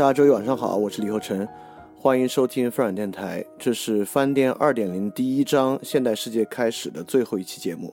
[0.00, 1.46] 大家周一晚上好，我是李厚成，
[1.94, 3.44] 欢迎收听翻转电台。
[3.58, 7.92] 这是翻店二点零第一章现代世界开始的最后一期节目。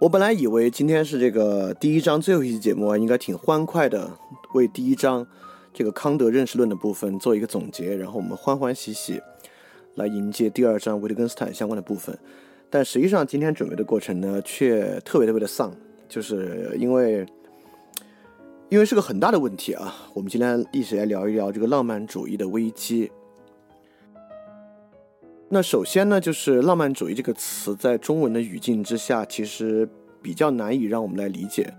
[0.00, 4.10] 我本来以为今天是这个第一章最后一期节目啊，应该挺欢快的，
[4.54, 5.26] 为第一章
[5.74, 9.20] 这个康德认识论的部分做一个总结，然后我们欢欢喜喜
[9.96, 12.18] 来迎接第二章维特根斯坦相关的部分。
[12.70, 15.70] 但实际上今天准备的过程呢，却特别特别的丧，
[16.08, 17.26] 就是因为。
[18.72, 23.12] 因为是个很大的问题啊，我们今天一起来聊一聊这个浪漫主义的危机。
[25.50, 29.86] 那首先呢，就是浪漫主义这个词在中文的语境之下，其实
[30.22, 31.70] 比较难以让我们来理解，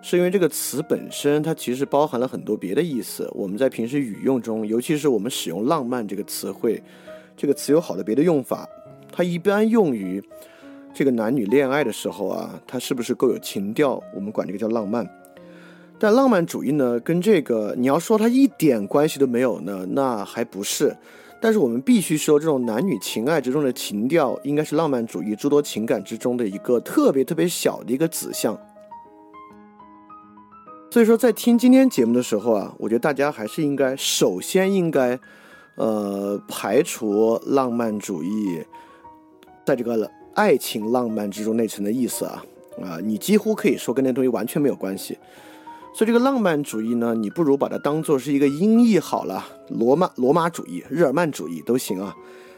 [0.00, 3.30] 是因为这个词本身它其实包含了很多别的意思。
[3.34, 6.82] 我们在平时语用中，尤其是我们使用“浪漫”这个词汇，
[7.36, 8.66] 这个词有好的别的用法，
[9.12, 10.24] 它一般用于
[10.94, 14.02] 这个男女恋爱的时候啊，它是不是够有情调？
[14.14, 15.06] 我们管这个叫浪漫。
[16.00, 20.96] 但浪漫主义呢，跟这个你要说它一点关系都没有呢，那还不是。
[21.42, 28.58] 但是我们必须说，这种男女情爱之中的情调，应该是浪漫主义诸多情感之中的一个特别特别小的一个子项。
[30.90, 35.18] 所以说，在听今天节目的时候啊，我觉得大家还是应该首先应该，
[35.76, 38.62] 呃，排除浪漫主义
[39.64, 42.44] 在这个爱情浪漫之中那层的意思啊
[42.82, 45.16] 啊，你几乎可以说跟那东西完全没有关系。
[45.92, 52.16] 所以这个浪漫主义呢，你不如把它当做是一个音译好了，罗马罗马主义、日耳曼主义都行啊，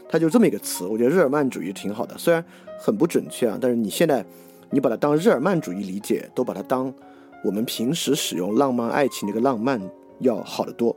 [0.09, 0.85] 它就这么一个词。
[0.85, 2.45] 我觉得日耳曼主义挺好的，虽然
[2.79, 4.25] 很不准确啊，但是你现在
[4.71, 6.93] 你把它当日耳曼主义理解，都把它当
[7.43, 9.81] 我们平时使用浪漫爱情那个浪漫
[10.21, 10.95] 要好得多。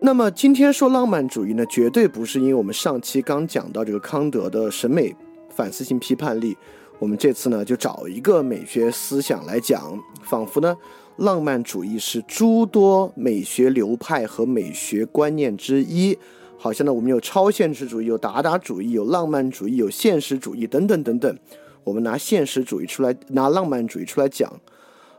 [0.00, 5.14] 那么今天说浪漫主义呢，绝对不是因为我们上期刚讲到这个康德的审美
[5.50, 6.56] 反思性批判力。
[7.00, 10.76] 我们这次呢，就找一个美学思想来讲，仿佛呢，
[11.16, 16.16] 浪漫主义是诸多美学流派和美学观念之一。
[16.58, 21.38] 好像呢，我们有超现实主义，有达达主义，有浪漫主义，有现实主义等等等等。
[21.84, 24.60] 我们拿现实主义出来，拿浪漫主义出来讲，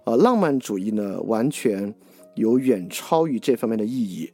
[0.03, 1.91] 呃，浪漫主义呢，完全
[2.35, 4.31] 有远超于这方面的意义。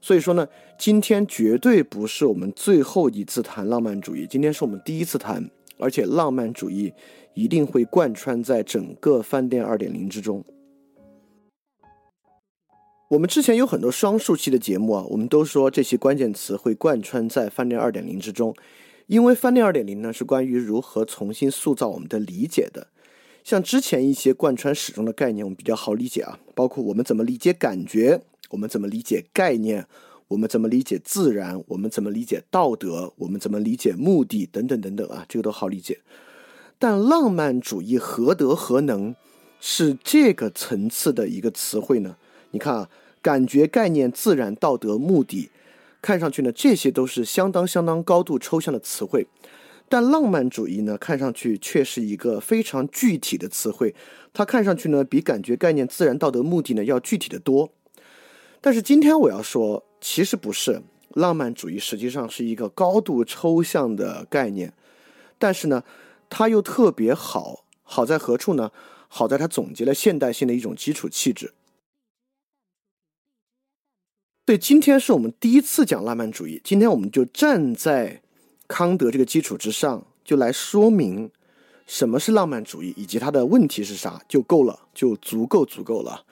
[0.00, 5.48] 所以说呢，今天绝对不是我们最后一次谈浪漫主义，今天是我们第一次谈。
[5.78, 6.92] 而且浪漫主义
[7.34, 10.44] 一定会贯穿在整个饭店二点零之中。
[13.10, 18.54] 我们之前有很多双数期的节目啊，我们都说这些关键词会贯穿在饭店二点零之中，
[19.06, 22.88] 因为饭店二点零呢是关于如何重新塑造我们的理解的。
[23.42, 28.20] 像之前一些贯穿始终的概念，我们比较好理解啊，包括我们怎么理解感觉，
[28.50, 29.86] 我们怎么理解概念，
[30.28, 36.00] 我们怎么理解自然，我们怎么理解道德，我们怎么理解目的等等等等啊，这个都好理解。
[36.78, 39.16] 但浪漫主义何德何能
[39.58, 42.16] 是这个层次的一个词汇呢？
[42.50, 42.88] 你看啊，
[43.20, 45.50] 感觉、概念、自然、道德、目的，
[46.00, 49.26] 看上去呢，这些都是相当相当高度抽象的词汇。
[49.88, 53.94] 但浪漫主义呢，看上去却是一个非常具体的词汇，
[54.34, 57.72] 它看上去呢，比感觉、概念、自然、道德、目的呢要具体的多。
[58.60, 64.72] 但是今天我要说，其实不是，浪漫主义实际上是一个高度抽象的概念，
[65.38, 65.82] 但是呢，
[66.28, 68.70] 它又特别好，好在何处呢？
[69.08, 71.52] 好在它总结了现代性的一种基础气质。
[74.44, 78.22] 对，今天是我们第一次讲浪漫主义，今天我们就站在。
[78.70, 81.30] 康德这个基础之上，就来说明
[81.86, 86.26] 什么是浪漫主义，以及它的问题是啥，就够了，就足够足够了。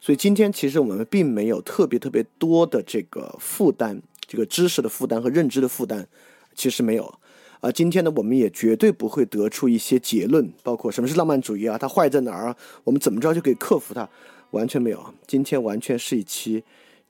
[0.00, 6.06] 所以今天其实我们并没有特别特别多的这个负担，这个知识的负担和认知的负担，
[6.54, 7.14] 其实没有。
[7.60, 14.08] 啊，今天呢，我们也绝对不会得出一些结论，包括什么是浪漫主义啊，它坏在哪儿啊，我们怎么着就可以克服它，
[14.52, 15.14] 完全没有。
[15.26, 16.62] 今天完全是一期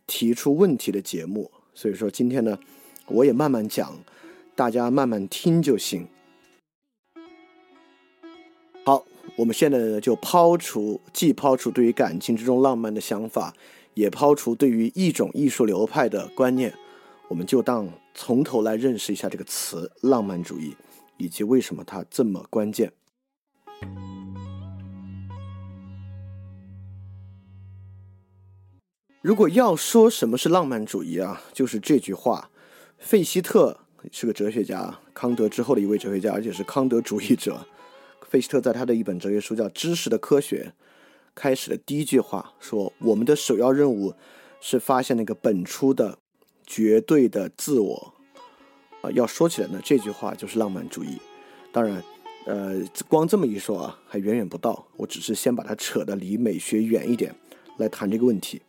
[0.07, 2.59] 提出问题的节目，所以说今天呢，
[3.09, 3.95] 我也慢慢讲。
[4.55, 6.09] 大家慢慢听就行。
[9.39, 13.55] 我们现在呢就抛除，既抛除对于感情之中浪漫的想法，
[13.95, 16.75] 也抛除对于一种艺术流派的观念，
[17.29, 20.75] 我们就当从头来认识一下这个词“浪漫主义”，
[21.19, 22.93] 以及为什么它这么关键。
[29.23, 32.51] 如果要说什么是浪漫主义啊，就是这句话，
[32.99, 33.79] 费希特。
[34.11, 37.65] 是个哲学家，康德之后的一位哲学家，而且是康德主义者。
[38.29, 40.75] 费希特在他的一本哲学书叫《知识的科学》
[41.35, 44.15] 开始的第一句话说：“我们的首要任务
[44.61, 46.19] 是发现那个本初的
[46.67, 48.15] 绝对的自我。”
[49.01, 51.19] 啊，要说起来呢，这句话就是浪漫主义。
[51.73, 52.03] 当然，
[52.47, 54.87] 呃，光这么一说啊，还远远不到。
[54.97, 57.35] 我只是先把它扯得离美学远一点
[57.77, 58.61] 来谈这个问题。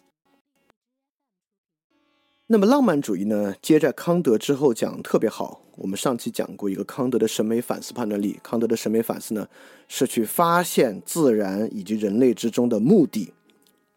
[2.51, 3.53] 那么浪漫主义呢？
[3.61, 5.61] 接在康德之后讲特别好。
[5.75, 8.39] 我们上期讲过一个康德的审美反思判断力。
[8.41, 9.47] 康德的审美反思呢，
[9.87, 13.31] 是去发现自然以及人类之中的目的，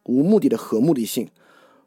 [0.02, 1.30] 无目的的和目的性，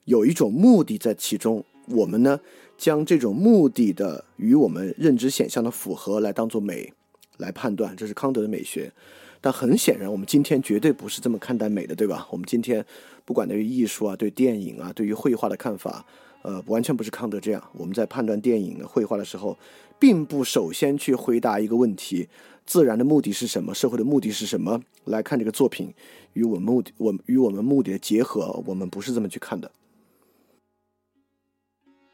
[0.06, 1.64] 有一种目的在其中。
[1.90, 2.40] 我们呢，
[2.76, 6.92] 将这种目的的与我们认知显象的符合来当做美
[7.38, 8.92] 来判断，这是康德的美学。
[9.40, 12.28] 但很显然，我们今天绝对不是这么看待美的，对吧？
[12.32, 12.84] 我们今天
[13.24, 16.04] 不管对于艺术啊、对电影啊、对于绘画的看法。
[16.46, 17.64] 呃，完全不是康德这样。
[17.74, 19.58] 我们在判断电影的绘画的时候，
[19.98, 22.28] 并不首先去回答一个问题：
[22.68, 23.74] 自然的目的是什么？
[23.74, 24.80] 社会的目的是什么？
[25.06, 25.92] 来看这个作品
[26.34, 29.72] 与我们目的，我与我们目的的结合，我们不是这么去看的。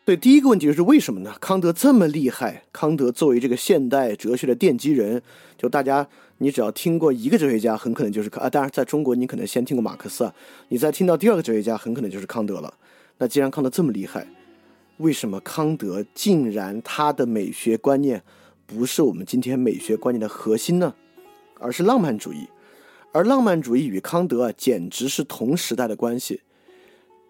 [0.06, 1.36] 对，第一个问题就是为什么呢？
[1.40, 5.22] 康德这么厉害，康德作为这个现代哲学的奠基人，
[5.58, 6.08] 就大家，
[6.40, 8.50] 你只要听过一个哲学家，很可能就是康啊。
[8.50, 10.34] 当然，在中国，你可能先听过马克思，
[10.70, 12.74] 你再听到第二个哲学家，很可能就是康德了。
[13.22, 14.28] 那既然康德这么厉害，
[14.98, 18.24] 为什么康德竟然他的美学观念
[18.66, 20.96] 不是我们今天美学观念的核心呢？
[21.60, 22.48] 而是浪漫主义，
[23.12, 26.42] 而浪漫主义与康德啊简直是同时代的关系。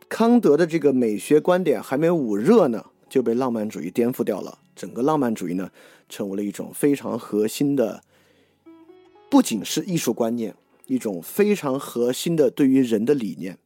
[0.08, 4.60] 康德的这个美学观点还没捂热呢，就被浪漫主义颠覆掉了。
[4.74, 5.70] 整个浪漫主义呢，
[6.08, 8.02] 成为了一种非常核心的，
[9.30, 10.56] 不仅是艺术观念，
[10.88, 13.58] 一种非常核心的对于人的理念。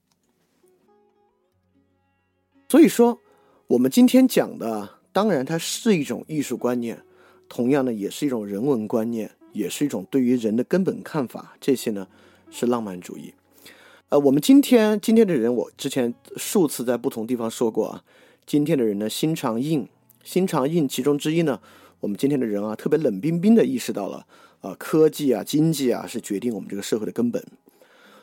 [2.67, 3.21] 所以说，
[3.67, 6.99] 我们今天讲的，当然它是一种艺术观念，
[7.47, 11.55] 同样呢，也是一种人文观念，也是一种对于人的根本看法。
[11.61, 12.07] 这些呢，
[12.49, 13.33] 是浪漫主义。
[14.09, 18.03] 呃，我们今天今天的人，我之前数次在不同地方说过啊，
[18.45, 19.87] 今天的人呢，心肠硬，
[20.23, 20.87] 心肠硬。
[20.87, 21.61] 其中之一呢，
[21.99, 24.25] 我们今天的人啊，特别冷冰冰的意识到了
[24.61, 27.43] 啊，科技啊，经济啊，是决定我们这个社会的根本。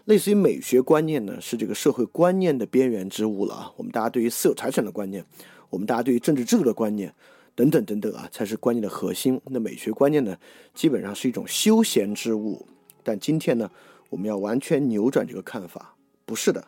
[0.05, 3.73] 类似于美学观念呢，是这个社会观念的边缘之物了啊。
[3.77, 5.25] 我们大家对于私有财产的观念，
[5.71, 7.15] 我们大家对于政治制度的观念，
[7.55, 9.41] 等等等等啊，才是观念的核心。
[9.45, 10.37] 那美学观念呢，
[10.75, 12.67] 基本上是一种休闲之物。
[13.05, 13.71] 但今天呢，
[14.11, 15.95] 我们要完全扭转这个看法，
[16.25, 16.67] 不是的。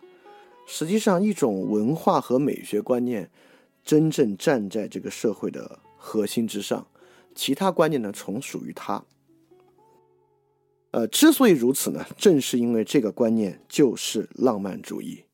[0.66, 3.28] 实际上，一种文化和美学观念
[3.84, 6.86] 真正站在这个社会的核心之上，
[7.34, 9.04] 其他观念呢，从属于它。
[10.94, 15.24] 呃，之所以如此呢，正是因为这个观念就是浪漫主义。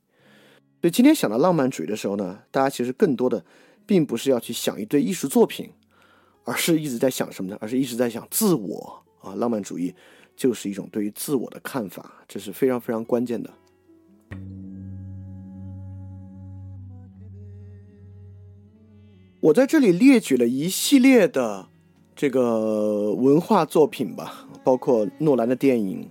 [0.81, 3.45] 所以今天想到浪漫主义的时候呢，大家其实更多的
[3.85, 5.69] 并不是要去想一堆艺术作品，
[6.45, 7.59] 而是一直在想什么呢？
[7.61, 9.35] 而是一直在想自我啊。
[9.35, 9.95] 浪漫主义
[10.35, 13.52] 就是一种对于自我的看法，这是非常非常关键的。
[19.40, 21.69] 我在这里列举了一系列的
[22.21, 26.07] 这个文化作品吧，包括诺兰的电影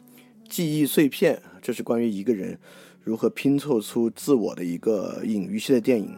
[0.50, 2.58] 《记忆碎片》，这是关于一个人
[3.04, 6.18] 如何拼凑出自我的一个隐喻系的电影，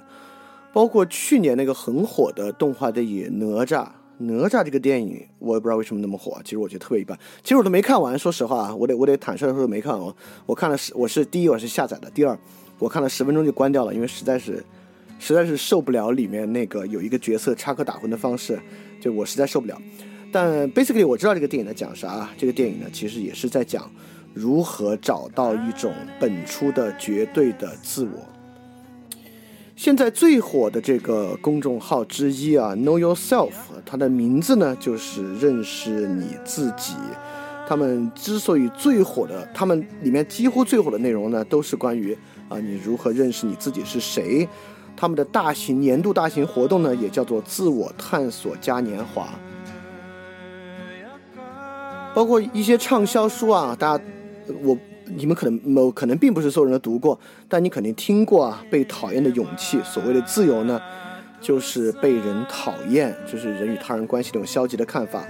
[0.72, 3.86] 包括去年那个很火的动画电影《哪吒》。
[4.20, 7.20] 哪吒这个电影，我也不知道为什么那么火，其实我觉得特别一般。
[7.44, 10.16] 其实我都没看完，说实话，我得我得坦率的说没看完。
[10.46, 12.40] 我看了十，我是第一我是下载的，第二
[12.80, 14.64] 我看了十分钟就关掉了，因为实在是。
[15.22, 18.60] 实在是受不了里面那个有一个角色插科打诨的方式，
[19.00, 19.80] 就我实在受不了。
[20.32, 22.28] 但 basically 我知道这个电影在讲啥。
[22.36, 23.88] 这个电影呢，其实也是在讲
[24.34, 28.28] 如何找到一种本初的绝对的自我。
[29.76, 33.52] 现在最火的这个公众号之一啊，Know Yourself，
[33.86, 36.96] 它的名字呢就是认识你自己。
[37.68, 42.18] 他们之所以最火的，他们里面几乎最火的内容呢，都是关于
[42.50, 44.48] 啊你如何认识你自己是谁。
[44.96, 49.28] 他们的大型年度大型活动呢，也叫做自我探索嘉年华，
[52.14, 54.04] 包括一些畅销书啊，大家
[54.64, 57.20] 我你们可能某可能并不是所有人都读过，
[57.50, 58.64] 但你肯定听过啊。
[58.70, 60.80] 被讨厌的勇气，所谓的自由呢，
[61.42, 65.24] 就是被人讨厌，就是人与他人关系这种消极的看法。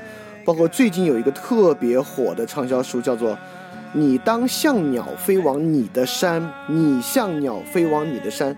[0.44, 3.32] 包括最近有一个特别火的畅销书，叫做
[3.94, 8.56] 《你当像鸟飞往你的山》，你像鸟飞往你的山。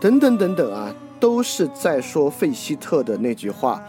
[0.00, 3.82] 等等等等啊，都是在说费希特的那句话，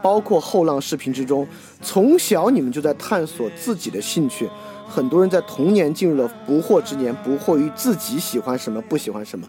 [0.00, 1.46] 包括后浪视频之中，
[1.82, 4.48] 从小你们就在探索自己的兴趣，
[4.88, 9.48] 很多人在童年进入了不惑之年，不惑于自己喜欢什么，不喜欢什么。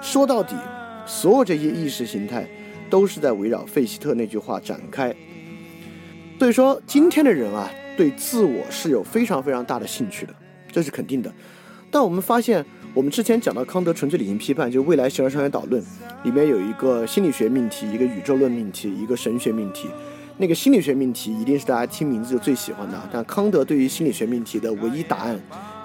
[0.00, 0.54] 说到底，
[1.04, 2.48] 所有这些意识形态
[2.88, 5.14] 都是在围绕费希特那句话展开。
[6.38, 10.34] 所以说，今天的人啊，对自我是有非常非常大的兴趣的，
[10.72, 11.30] 这是肯定的。
[11.90, 12.64] 但我们发现。
[12.98, 15.80] 我们之前讲到康德纯粹理性批判，就未来形而上学导论，
[16.24, 19.86] 里面有一个心理学命题，一个宇宙论命题，一个神学命题。
[20.38, 25.40] 那个心理学命题一定是大家听名字就最喜欢的，但康德对于心理学命题的唯一答案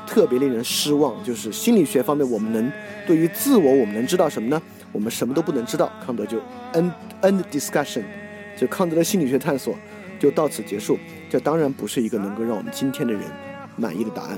[0.07, 2.71] 特别令人失望，就是心理学方面我们能
[3.05, 4.59] 对于自我我们能知道什么呢？
[4.91, 5.91] 我们什么都不能知道。
[6.03, 6.39] 康德就
[6.73, 6.91] end
[7.21, 8.01] end discussion，
[8.57, 9.75] 就康德的心理学探索
[10.19, 10.97] 就到此结束。
[11.29, 13.21] 这当然不是一个能够让我们今天的人
[13.75, 14.37] 满意的答案。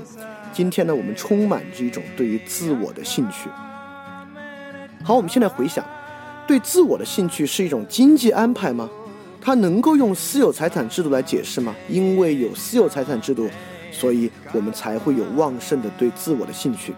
[0.52, 3.48] 今天呢，我们充满着一种对于自我的兴趣。
[5.04, 5.84] 好，我们现在回想，
[6.46, 8.88] 对自我的兴趣是一种经济安排吗？
[9.40, 11.74] 它能够用私有财产制度来解释吗？
[11.88, 13.48] 因为有私有财产制度，
[13.92, 16.92] 所以我们才会有旺盛的对自我的兴趣。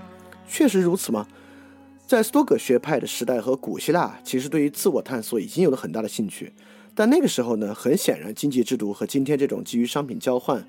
[0.48, 1.26] 确实如此吗？
[2.06, 6.52] 在斯多葛学派的时代和古希腊，其实对于自我探索已经有了很大的兴趣。
[6.94, 10.64] 但那个时候呢，很显然，经济制度和今天这种基于商品交换。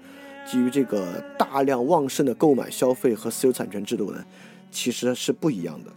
[0.45, 4.25] 基于这个大量旺盛的购买消费和私有产权制度呢，
[4.71, 5.91] 其实是不一样的。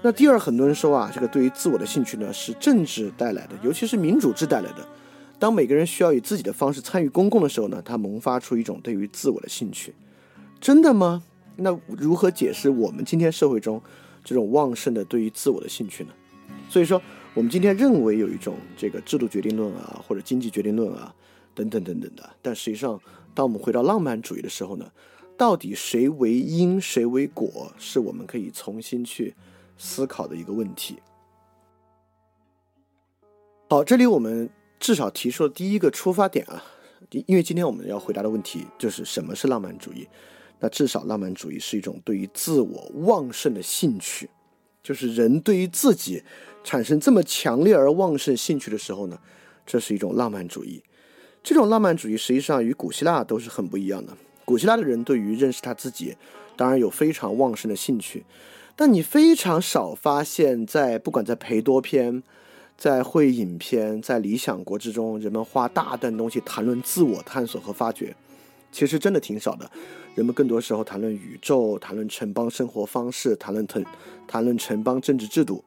[0.00, 4.86] 那第二，很多人说啊，这个对于自我的兴趣呢，是政治带来的，尤其是民主制带来的。
[5.40, 9.94] 当每个人需要以自己的方式参与公共的时候呢，他萌发出一种对于自我的兴趣。
[10.60, 11.24] 真的吗？
[11.56, 13.82] 那如何解释我们今天社会中
[14.22, 16.10] 这种旺盛的对于自我的兴趣呢？
[16.68, 17.02] 所以说，
[17.34, 21.12] 我们今天认为有一种这个制度决定论啊，或者经济决定论啊，
[21.54, 23.00] 等等等等的，但实际上。
[23.38, 24.90] 当我们回到浪漫主义的时候呢，
[25.36, 29.32] 到底谁为因谁为果，是我们可以重新去
[29.76, 30.98] 思考的一个问题。
[33.70, 36.64] 好，这里我们至少提出了第一个出发点啊，
[37.10, 40.08] 因为今天我们要回答的问题就是什么是浪漫主义。
[40.58, 44.28] 那至少浪漫主义是一种对于自我旺盛的兴趣，
[44.82, 46.24] 就是人对于自己
[46.64, 49.16] 产生这么强烈而旺盛兴趣的时候呢，
[49.64, 50.82] 这是一种浪漫主义。
[51.48, 54.12] 这种浪漫主义实际上与古希腊都是很不一样的。
[54.44, 56.14] 古希腊的人对于认识他自己，
[56.56, 58.22] 当然有非常旺盛的兴趣，
[58.76, 62.22] 但你非常少发现，在不管在裴多篇、
[62.76, 68.14] 在会影片、在理想国之中，人们花大段东西谈论自我探索和发掘，
[68.70, 69.70] 其实真的挺少的。
[70.14, 73.82] 人们更多时候谈论宇宙、谈论城邦生活方式、谈论谈
[74.26, 75.64] 谈论城邦政治制度。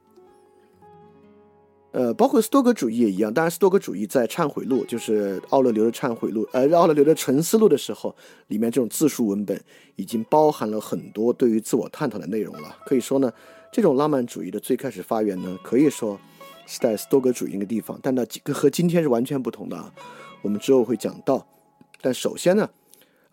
[1.91, 3.33] 呃，包括斯多格主义也一样。
[3.33, 8.15] 当然，斯多格主义在《忏悔录》，就是奥勒留的《忏悔录》，呃，奥勒留的《沉思录》的时候，
[8.48, 9.62] 里面这种自述文本
[9.98, 12.77] 已经包含了很多对于自我探讨的内容了。
[12.86, 13.31] 可以说呢，
[13.71, 16.17] 这种浪漫主义的最开始发源呢，可以说
[16.65, 19.93] 是在斯多格主义那个地方，但呢，和今天是完全不同的啊。
[20.41, 21.45] 我们之后会讲到。
[22.01, 22.69] 但首先呢，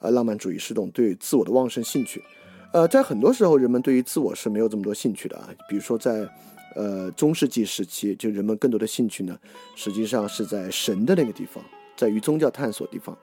[0.00, 2.22] 呃，浪漫主义是一种对自我的旺盛兴趣。
[2.72, 5.48] 呃，在很多时候，人们对于自我是没有这么多兴趣的啊。
[5.70, 6.28] 比如说在
[6.74, 9.38] 呃，中世纪时期，就人们更多的兴趣呢，
[9.74, 11.64] 实际上是在神的那个地方，
[11.96, 13.16] 在于宗教探索地方。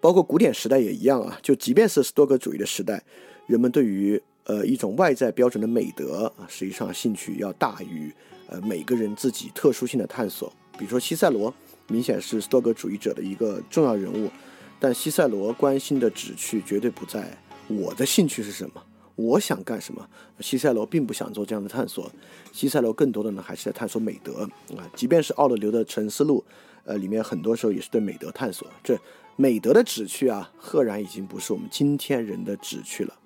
[0.00, 1.38] 包括古典时代也一样啊。
[1.42, 3.02] 就即便是斯多格主义的时代，
[3.46, 8.12] 人们对于呃一种外在标准的美德啊，实际上兴趣要大于
[8.48, 10.52] 呃每个人自己特殊性的探索。
[10.78, 11.52] 比如说西塞罗，
[11.88, 14.30] 明显是斯多格主义者的一个重要人物，
[14.78, 18.82] 但西塞罗关心的旨趣绝对不在我的兴趣是什么。
[19.18, 20.08] 我想干什么？
[20.38, 22.08] 西塞罗并不想做这样的探索，
[22.52, 24.88] 西塞罗更多的呢还是在探索美德啊。
[24.94, 26.44] 即便是奥勒留的《沉思录》，
[26.84, 28.68] 呃，里面很多时候也是对美德探索。
[28.84, 28.96] 这
[29.34, 33.18] 美德的旨趣啊，赫然已经不是我们今天人的旨趣了。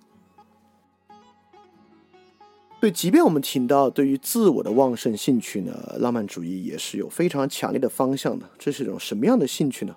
[2.81, 8.49] 对，即便我们听到对于自我的旺盛兴趣呢，浪漫主义也是有非常强烈的方向的。
[8.59, 9.95] 这是一种什么样的兴趣呢？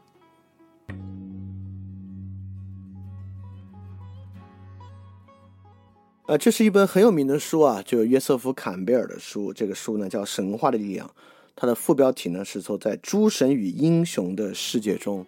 [6.28, 9.54] 呃，这是一本很有名的书啊，就约瑟夫·坎贝尔的书。
[9.54, 11.08] 这个书呢叫《神话的力量》，
[11.56, 15.24] 它的副标题呢是说在诸神与英雄的世界中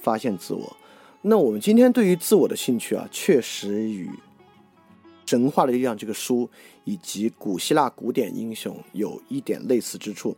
[0.00, 0.74] 发现自我。
[1.20, 4.06] 那我们今天对于自我的兴趣啊，确实与
[5.26, 6.48] 《神话的力量》这个书
[6.84, 10.34] 以及古希腊古典英雄有一点类似之处。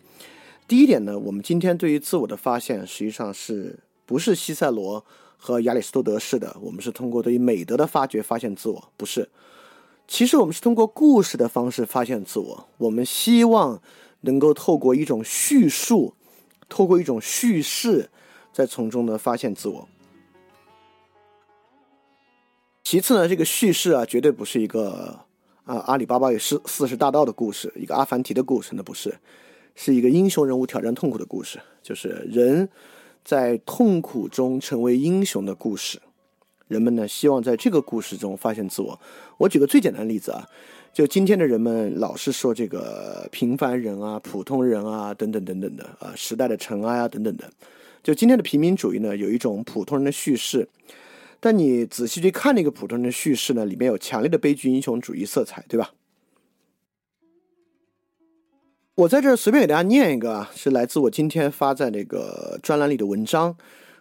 [0.66, 5.04] 第一点呢，我们今天对于自我的发现，实际上是不是西塞罗
[5.38, 6.56] 和亚里士多德式的？
[6.60, 9.28] 我们是通过对于美德的发掘发现自我，不是。
[10.06, 13.80] 其实我们是通过故事的方式发现自我，我们希望
[14.20, 16.14] 能够透过一种叙述，
[16.68, 18.11] 透过一种叙事，
[18.52, 19.88] 在从中呢发现自我。
[22.84, 25.18] 其次呢，这个叙事啊，绝对不是一个
[25.64, 29.18] 啊阿里巴巴与四四十大盗的故事，一个阿凡提的故事，那不是，
[29.75, 32.68] 是一个英雄人物挑战痛苦的故事，就是人
[33.25, 36.00] 在痛苦中成为英雄的故事。
[36.68, 38.99] 人们呢，希望在这个故事中发现自我。
[39.38, 40.49] 我举个最简单的例子啊，
[40.92, 47.50] 就今天的人们老是说这个平凡人啊、普通人啊等等等等的啊，时代的尘埃啊等等的。
[48.03, 50.68] 就今天的平民主义呢，有一种普通人的叙事，
[51.40, 55.92] 但你仔细去看那个普通人的叙事呢，里面有强烈的悲剧英雄主义色彩，对吧？
[58.96, 63.57] 我在这儿随便给大家念一个啊，是来自我今天发在那个专栏里的文章。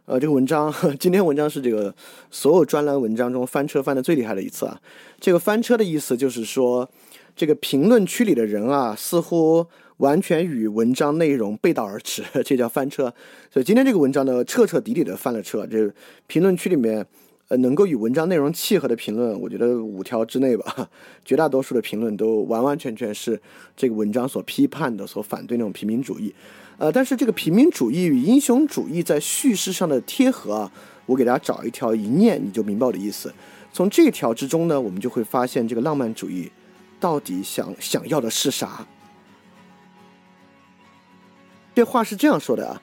[0.06, 1.94] 呃，这个文章 今天文章是这个
[2.30, 4.78] 所有专栏文章中翻车翻的最厉害的一次啊。
[5.18, 6.89] 这个翻车的意思就是说，
[7.38, 9.66] 这个评论区里的人啊，似乎
[9.98, 13.13] 完全与文章内容背道而驰， 这叫翻车。
[13.50, 15.66] 所以今天这个文章呢，彻彻底底的翻了车。
[15.66, 15.89] 这
[16.28, 17.06] 评论区里面，
[17.58, 20.89] 能够与文章内容契合的评论，我觉得五条之内吧，
[21.26, 23.39] 绝大多数的评论都完完全全是
[23.76, 26.34] 这个文章所批判的、所反对那种平民主义。
[26.78, 30.72] 呃，但是这个平民主义与英雄主义在叙事上的贴合啊，
[31.06, 33.32] 我给大家找一条一念你就明白我的意思。
[33.72, 36.52] 从这条之中呢，我们就会发现这个浪漫主义
[37.00, 38.88] 到底想想要的是啥。
[41.76, 42.82] 这话是这样说的啊，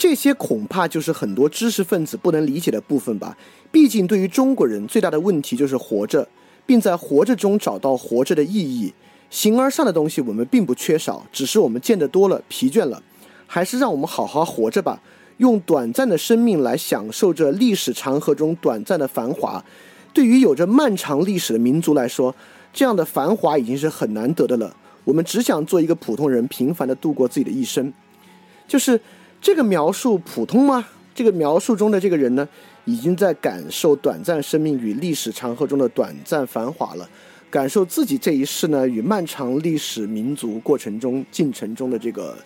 [0.00, 3.36] 这些恐怕就是很多知识分子不能理解的部分吧。
[3.70, 6.26] 毕竟对于中国人最大的问题就是活着，
[6.64, 8.94] 并在活着中找到活着的意义。
[9.28, 13.02] 形而上的东西我们并不缺少，只是我们见得多了，疲倦了。
[13.46, 15.02] 还是让我们好好活着吧，
[15.36, 19.62] 用短暂的生命来享受着历史长河中短暂的繁华。
[20.14, 22.34] 对于有着漫长历史的民族来说，
[22.72, 24.74] 这样的繁华已经是很难得的了。
[25.04, 27.92] 我们只想做一个普通人，平凡的度过自己的一生。
[28.66, 28.98] 就是
[29.40, 30.86] 这个描述普通吗？
[31.14, 32.48] 这个描述中的这个人呢，
[32.84, 37.08] 已经在感受短暂生命与历史长河中的短暂繁华了，
[37.50, 42.36] 感受自己这一世呢与漫长历史民族过程中进程中的这个。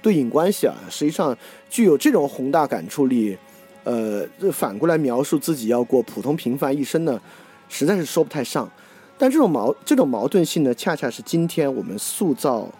[0.00, 1.36] 对应关系啊，实际上
[1.68, 3.36] 具有这种宏大感触力，
[3.82, 7.20] 呃，反过来描述自己要过普通平凡一生呢，
[7.68, 8.70] 实在是说不太上。
[9.18, 12.72] 但这种矛这种矛盾性呢，恰恰是今天我们塑造，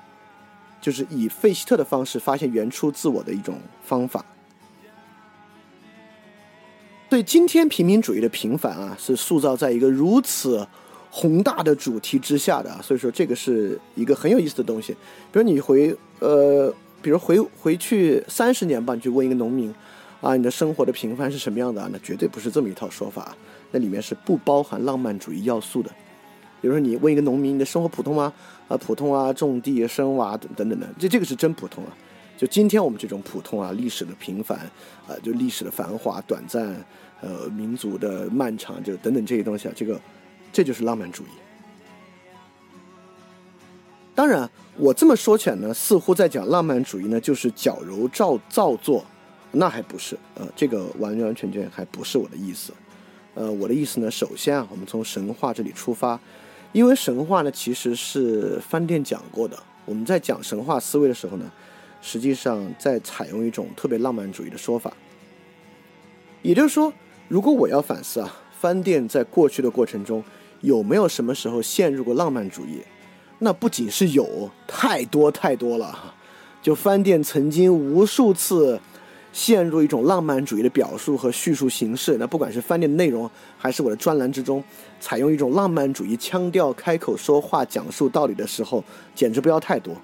[0.81, 4.25] 就是以费希特的方式发现原初自我的一种方法。
[7.09, 10.67] 对今天平民主义的平凡啊，是塑造在一个如此
[11.11, 14.93] 宏大的主题之下的，所以说这个是一个很有意思的东西。
[15.33, 16.75] 比如你回呃。
[17.01, 19.73] 比如回回去三十年吧，你去问一个农民，
[20.21, 21.89] 啊，你的生活的平凡是什么样的？
[21.93, 23.37] 那绝对不是这么一套说法，
[23.71, 25.89] 那里面是不包含浪漫主义要素的。
[26.61, 28.33] 比如说你问一个农民，你的生活普通吗？
[28.69, 31.91] 啊，普通啊，种地生娃等等等等，这这个是真普通啊。
[32.37, 34.59] 就今天我们这种普通啊，历史的平凡，
[35.09, 36.77] 啊，就历史的繁华短暂，
[37.21, 40.01] 呃，民族的漫长，就等等这些东西啊，这个
[40.53, 41.29] 这就是浪漫主义。
[44.15, 49.05] 当然，我这么说起来呢，似乎在讲浪漫主义呢，就是矫揉造造作，
[49.53, 52.73] 那还不是，呃，这个完完全全还不是我的意思，
[53.35, 56.21] 呃，我的意思呢，首先啊，我们从神话这里出发，
[56.73, 61.51] 因为神话呢其实是饭店讲过的，我们在讲神话思维的时候呢，
[62.01, 64.93] 实际上在采用一种特别浪漫主义的说法，
[66.43, 66.93] 也就是说，
[67.27, 70.23] 如果我要反思啊，饭店在过去的过程中
[70.61, 72.83] 有没有什么时候陷入过浪漫主义？
[73.39, 76.15] 那不仅是有，太多太多了。
[76.61, 78.81] 就饭店曾经无数次
[79.39, 82.17] 陷入一种浪漫主义的表述和叙述形式。
[82.19, 84.63] 那不管是饭店的内容，还是我的专栏之中，
[84.99, 88.83] 采用一种浪漫主义腔调开口说话、讲述道理的时候，
[89.15, 89.95] 简直不要太多。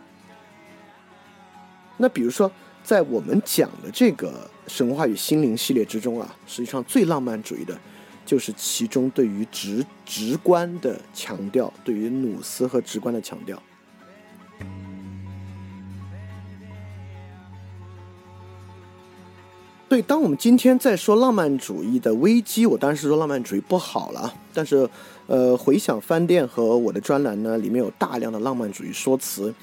[1.97, 2.49] 那比如说，
[2.85, 7.77] 在我们讲的这个神话与心灵系列之中啊，实际上最浪漫主义的，
[8.25, 13.61] 就是其中对于直直观的强调，对于努斯和直观的强调。
[19.95, 24.35] 所以，当我们今天在说浪漫主义的危机，我当然是说浪漫主义不好了。
[24.53, 24.91] 但是，
[25.29, 29.55] 呃，回想饭店和我的专栏呢，里面有大量的浪漫主义说辞。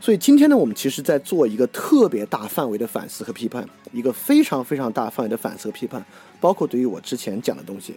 [0.00, 6.04] 所以今天呢，我们其实在做一个特别大范围的反思和批判，一个非常非常大范围的反思和批判，
[6.40, 7.94] 包括对于我之前讲的东西。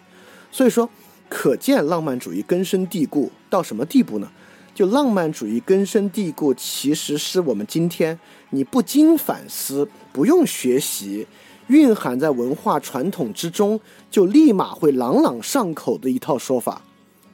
[0.52, 0.88] 所以说，
[1.28, 4.30] 可见浪漫主义根深蒂固到什么地步呢？
[4.76, 8.20] 就浪漫主义根深蒂固，其实是我们今天
[8.52, 11.26] 你不经反思、不用学习。
[11.70, 13.80] 蕴含在文化传统之中，
[14.10, 16.82] 就立马会朗朗上口的一套说法。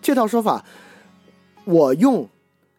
[0.02, 0.65] 这套说法，
[1.63, 2.30] 我用，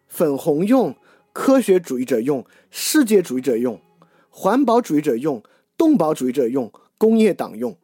[0.07, 0.95] 粉红用，
[1.33, 3.81] 科学主义者用，世界主义者用，
[4.29, 5.41] 环保主义者用，
[5.75, 7.75] 动保主义者用，工业党用。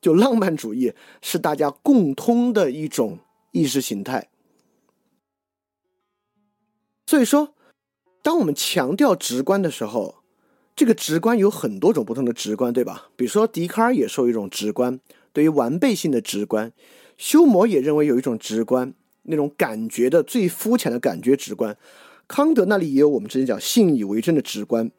[0.00, 3.20] 就浪漫主义是大家共通的一种
[3.52, 4.28] 意识形态。
[7.06, 7.54] 所以说，
[8.20, 10.21] 当我们强调直观的时候。
[10.74, 13.10] 这个直观有很多种不同的直观，对吧？
[13.14, 14.98] 比如说，笛卡尔也说一种直观，
[15.32, 16.70] 对于完备性的直观；
[17.18, 21.76] 休谟也认为有一种直观，那种感觉的最肤浅的感觉直观。
[22.26, 24.90] 康德那里也有我们之前讲信以为真的直观，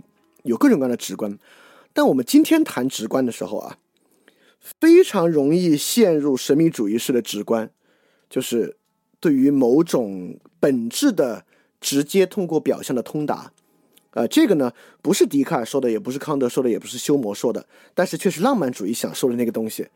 [0.44, 1.38] 有各种各样的直观。
[1.92, 3.78] 但我们今天谈直观的时候啊，
[4.60, 7.72] 非常容易陷入神秘主义式的直观，
[8.30, 8.78] 就是
[9.20, 11.46] 对于某种本质的
[11.82, 13.52] 直接通过表象的通达。
[14.14, 14.72] 呃，这个呢，
[15.02, 19.88] 不是笛卡尔说的，也不是康德说的，也不是休谟说的，但是却是浪漫主义想说的那个东西。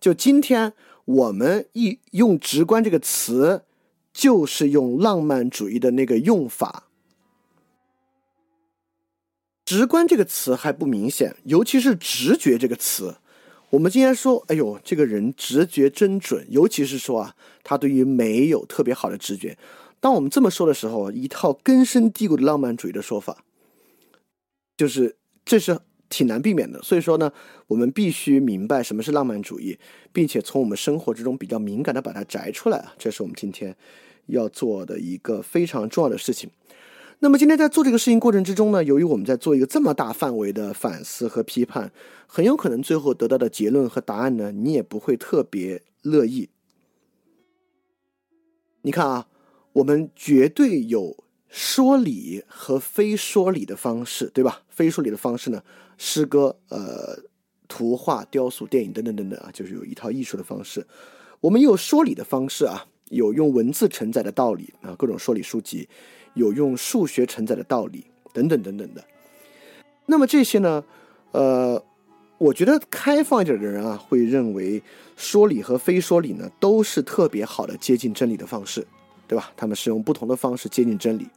[0.00, 0.72] 就今天
[1.04, 3.62] 我们一用“直观”这个词，
[4.12, 6.84] 就是用浪漫主义的那个用法。
[9.64, 13.16] 直观这个词还不明显，尤其是直觉这个词。
[13.68, 19.58] 我们今天说，哎呦，这个人直觉真准，尤其是说啊，他对于美有特别好的直觉。
[20.00, 23.44] 当我们这么说的时候，一套根深蒂固的浪漫主义的说法。
[24.78, 25.76] 就是这是
[26.08, 27.32] 挺难避免的，所以说呢，
[27.66, 29.76] 我们必须明白什么是浪漫主义，
[30.12, 33.76] 并且从我们生活之中比较敏感的把它摘出来啊，这是我们今天
[34.26, 36.48] 要做的一个非常重要的事情。
[37.18, 41.92] 那么今天在做这个事情过程之中呢，由于我们在做一个这么大范围的反思和批判，
[42.28, 46.50] 很有可能最后得到的结论和答案呢，你也不会特别乐意。
[48.82, 49.26] 你看啊，
[49.72, 51.24] 我们绝对有。
[51.48, 54.62] 说理和非说理的方式，对吧？
[54.68, 55.62] 非说理的方式呢？
[55.96, 57.18] 诗歌、呃，
[57.66, 60.86] 图画、雕塑、电影等等等等啊，就是有一套艺术的方式。
[61.40, 65.88] 我们有说理的方式啊，有用文字承载的道理啊，各种说理书籍，
[66.34, 69.02] 有用数学承载的道理等等等等的。
[70.06, 70.84] 那么这些呢？
[71.32, 71.82] 呃，
[72.38, 74.82] 我觉得开放一点的人啊，会认为
[75.16, 78.86] 说理和非说理呢，都是特别好的接近真理的方式。
[79.28, 79.52] 对吧？
[79.56, 81.28] 他们是用不同的方式接近真理，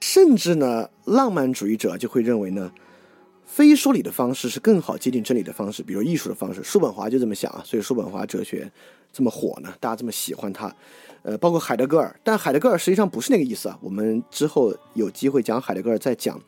[0.00, 2.72] 甚至呢，浪漫主义者就会认为呢，
[3.44, 6.62] 非说理的方式是更好接近真理的方式，比如艺术的方式。
[6.62, 8.70] 叔本华就这么想啊，所以叔本华哲学
[9.12, 10.72] 这么火呢，大家这么喜欢他。
[11.24, 13.76] 呃，包括海德格尔，但海德格尔实际上不是那个意思啊。
[13.82, 16.40] 我们之后有机会讲海德格尔再讲。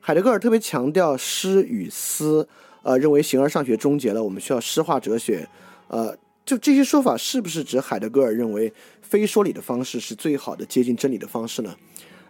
[0.00, 2.48] 海德格尔特别强调诗与思，
[2.82, 5.46] 呃，认为形而上学终结了，我们需要诗化哲学，
[5.88, 6.16] 呃。
[6.44, 8.72] 就这些说法是不是指海德格尔认为
[9.02, 11.76] 非说理的方式是最好的接近真理的方式呢？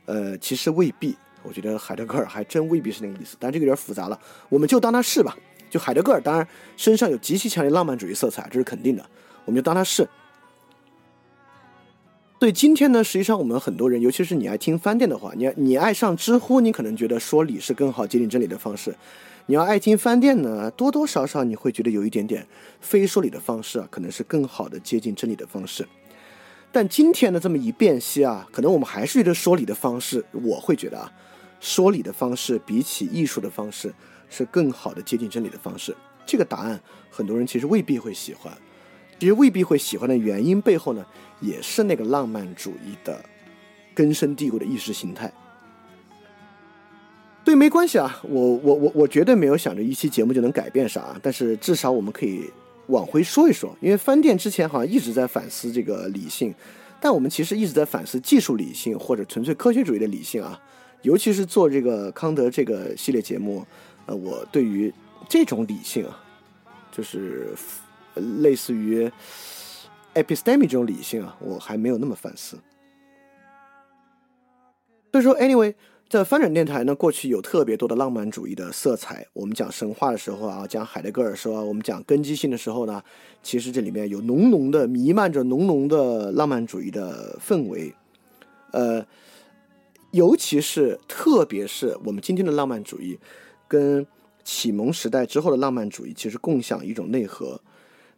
[0.06, 1.16] 呃，其实未必。
[1.42, 4.20] 我觉得海德格尔还真未必是那个意思，但这个有点复杂了，
[4.50, 5.34] 我们就当他是吧。
[5.70, 6.46] 就海德格尔当然
[6.76, 9.06] 身上有极其强烈浪漫主义色彩，这是肯定的，
[9.46, 10.06] 我们就当他是。
[12.38, 18.94] 对，今天呢，实际上我们很多人，尤其是你爱听翻店的话，你你爱上知乎，你可能觉得说理是更好接近真理的方式。
[19.50, 22.46] 你要爱听饭店呢，多多少少你会觉得有一点点
[22.80, 25.84] 非说理的方式啊，可能是更好的接近真理的方式。
[26.70, 31.12] 但今天的这么一辨析啊，可能我们还是觉得说理的方式，我会觉得啊，
[31.58, 33.92] 说理的方式比起艺术的方式
[34.28, 35.96] 是更好的接近真理的方式。
[36.24, 38.56] 这个答案很多人其实未必会喜欢，
[39.18, 41.04] 其实未必会喜欢的原因背后呢，
[41.40, 43.20] 也是那个浪漫主义的
[43.96, 45.32] 根深蒂固的意识形态。
[47.50, 52.48] 对，没关系啊，我我我我绝对没有想着一期节目就能改变啥，但是至少我们可以
[52.86, 56.54] 往回说一说，因为翻店之前好像一直在反思这个理性，
[57.00, 60.62] 但我们其实一直在反思技术理性或者纯粹科学主义的理性啊。
[61.02, 63.66] 尤其是做这个康德这个系列节目，
[64.06, 64.94] 呃，我对于
[65.28, 66.22] 这种理性啊，
[66.92, 67.48] 就是
[68.14, 69.10] 类似于
[70.14, 72.56] episteme 这种理性啊，我还没有那么反思。
[75.10, 75.74] 所以说，anyway。
[76.10, 79.24] 在翻转电台呢，过去有特别多的浪漫主义的色彩。
[79.32, 83.00] 我们讲神话的时候啊，讲海德格尔说，我们讲根基性的时候呢，
[83.44, 87.94] 其实这里面有浓浓的弥漫着浓浓的浪漫主义的氛围。
[88.72, 89.06] 呃，
[90.10, 93.16] 尤其是特别是我们今天的浪漫主义，
[93.68, 94.04] 跟
[94.42, 97.60] 启蒙时代之后的浪漫主义其实共享一种内核。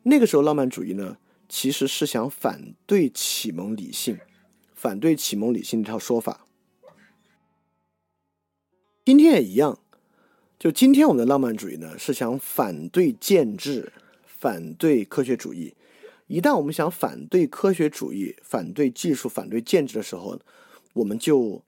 [0.05, 4.17] 那个时候浪漫主义呢，其实是想反对启蒙理性，
[4.75, 6.47] 反对启蒙理性这套说法。
[9.05, 9.81] 今天也一样，
[10.61, 13.93] 就今天我们的浪漫主义呢，是想反对建制，
[14.25, 15.75] 反对科学主义。
[16.29, 20.38] 一旦我们想反对科学主义、反对技术、反对建制的时候，
[20.93, 21.62] 我们就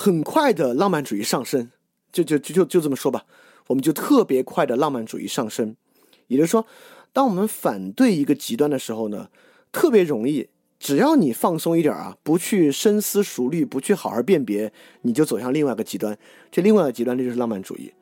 [0.00, 1.70] 很快的浪漫主义上升，
[2.10, 3.24] 就就就就就这么说吧，
[3.68, 5.76] 我们就特别快的浪漫主义上升。
[6.26, 6.66] 也就是说，
[7.12, 9.30] 当我们反对一个极端的时候呢，
[9.70, 10.48] 特别容易。
[10.82, 16.18] 只要你放松一点啊，不去深思熟虑，不去好好辨别，你就走向另外一个极端。
[16.50, 17.92] 这另外一个极端，这就是浪漫主义。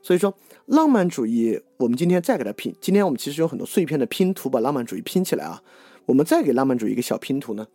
[0.00, 2.74] 所以说，浪漫主义，我们今天再给它拼。
[2.80, 5.62] 今天我们其实有很多碎片的拼图，把浪漫主义拼起来啊。
[6.06, 7.66] 我们再给浪漫主义一个小拼图呢，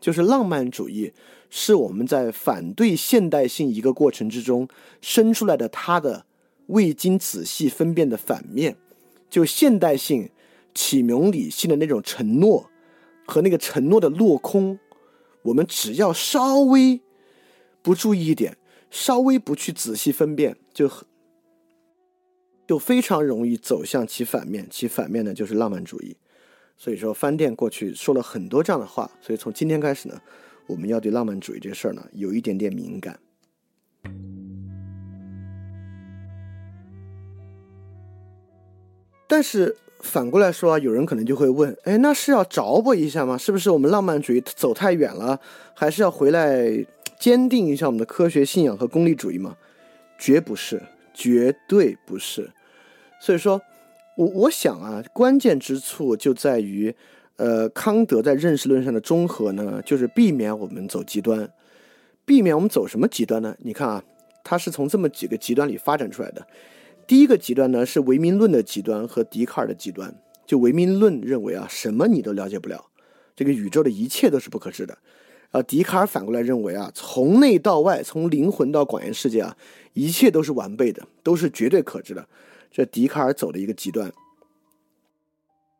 [0.00, 1.12] 就是浪漫主义
[1.48, 4.66] 是我们在反对现代性一个过程之中
[5.00, 6.26] 生出来的它的
[6.66, 8.76] 未经仔细分辨的反面，
[9.30, 10.28] 就现代性
[10.74, 12.68] 启蒙理性的那种承诺。
[13.28, 14.78] 和那个承诺的落空，
[15.42, 17.02] 我们只要稍微
[17.82, 18.56] 不注意一点，
[18.90, 20.90] 稍微不去仔细分辨，就
[22.66, 24.66] 就非常容易走向其反面。
[24.70, 26.16] 其反面呢，就是浪漫主义。
[26.78, 29.10] 所以说，饭店过去说了很多这样的话。
[29.20, 30.18] 所以从今天开始呢，
[30.66, 33.20] 我们要对浪漫主义这事儿呢，有一点点敏感。
[39.28, 39.76] 但是。
[40.00, 43.36] 反过来说，有人可能就会问：哎，那是要着补一下吗？
[43.36, 45.40] 是不是我们浪漫主义走太远了？
[45.74, 46.86] 还是要回来
[47.18, 49.56] 坚定一下我们的科学信仰和功利主义吗？
[50.18, 50.82] 绝不是，
[51.12, 52.50] 绝对不是。
[53.20, 53.60] 所以说，
[54.16, 56.94] 我我想啊，关键之处就在于，
[57.36, 61.48] 呃，康德在认识论上的综合呢，就是避免我们走极端。
[62.24, 63.56] 避免我们走什么极端呢？
[63.60, 64.02] 你看啊，
[64.44, 66.46] 他是从这么几个极端里发展出来的。
[67.08, 70.14] 第一个极端呢是唯名论的极端和笛卡尔的极端。
[70.46, 72.86] 就唯名论认为啊，什么你都了解不了，
[73.36, 74.96] 这个宇宙的一切都是不可知的。
[75.50, 79.54] 啊，笛卡尔反过来认为啊，从内到外，从灵魂到广元世界啊，
[79.92, 82.26] 一切都是完备的，都是绝对可知的。
[82.70, 84.10] 这笛卡尔走的一个极端。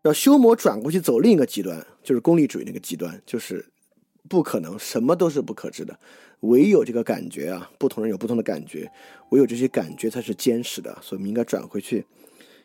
[0.02, 3.64] 要修魔转过去走另一个极端，就是功利主义那个极端，就是
[4.28, 5.98] 不可能，什么都是不可知的。
[6.40, 8.90] 唯有这个感觉啊，不同人有不同的感觉，
[9.30, 12.06] 唯有这些感觉才是坚实的，所以我们应该转回去，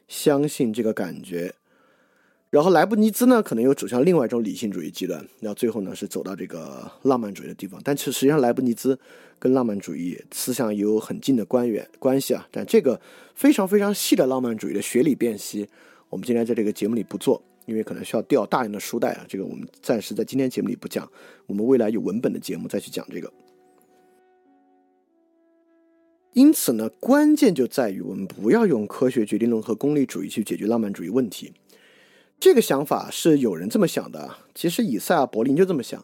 [0.07, 1.53] 相信这个感觉。
[2.51, 7.81] 然后莱布尼兹呢，可能又走向另外一种理性主义极端，然后最后呢是走到这个浪漫主义的地方。
[7.83, 8.99] 但其实实际上莱布尼兹
[9.39, 12.47] 跟浪漫主义思想有很近的关联关系啊。
[12.51, 13.01] 但这个
[13.33, 15.67] 非常非常细的浪漫主义的学理辨析，
[16.09, 19.25] 我们今天在这个节目里不做，因为可能需要调大量的书袋啊。
[19.27, 21.11] 这个我们暂时在今天节目里不讲，
[21.47, 23.33] 我们未来有文本的节目再去讲这个。
[26.33, 31.53] 因此呢，关键就在于我们不要用科学决定论和功利主义去解决浪漫主义问题。
[32.39, 36.03] 这个想法是有人这么想的，其实以赛亚·柏林就这么想。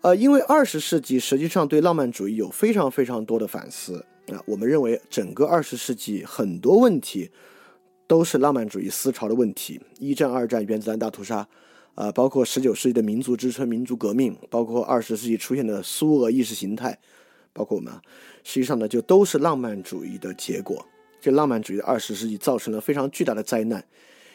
[0.00, 7.30] 呃，因为二十世纪实际上对浪漫主义有非常非常多的反思啊，我们认为整个二十世纪很多问题
[8.06, 9.80] 都是浪漫主义思潮的问题。
[9.98, 11.46] 一战、二战、原子弹大屠杀，
[11.94, 16.98] 呃，包括十九世纪的民族支撑、民族革命，包括二十世纪出现的苏俄意识形态。
[17.54, 18.02] 包括我们啊，
[18.42, 20.84] 实际上呢，就都是浪漫主义的结果。
[21.20, 23.82] 这浪漫主义的二十世纪造成了非常巨大的灾难。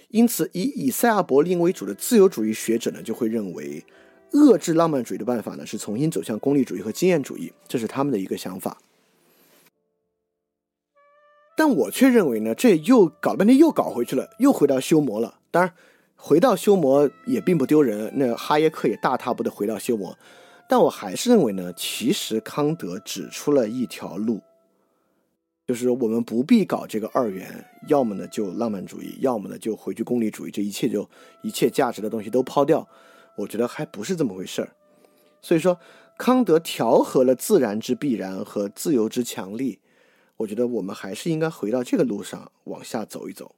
[0.08, 3.86] 因此，以以赛亚·柏林为主的自由主义学者呢，就会认为，
[4.32, 8.80] 遏制浪漫主义的办法呢，是重新走向功利主义和经验主义，这是他们的一个想法。
[11.56, 15.40] 但我却认为呢，这又搞半天又搞回去了，又回到修魔了。
[15.52, 15.74] 当然，
[16.16, 18.12] 回到修魔也并不丢人。
[18.16, 20.18] 那哈耶克也大踏步的回到修魔。
[20.72, 24.40] 但我还是认为呢，其实康德指出了一条路，
[25.66, 31.10] 就是我们不必搞这个二元，要么呢就浪漫主义，要么呢就回去功利主义，这一切就
[31.42, 32.88] 一切价值的东西都抛掉。
[33.36, 34.70] 我觉得还不是这么回事儿。
[35.42, 35.80] 所以说，
[36.20, 39.80] 康德调和了自然之必然和自由之强力，
[40.38, 43.56] 我觉得我们还是应该回到这个路上往下走一走。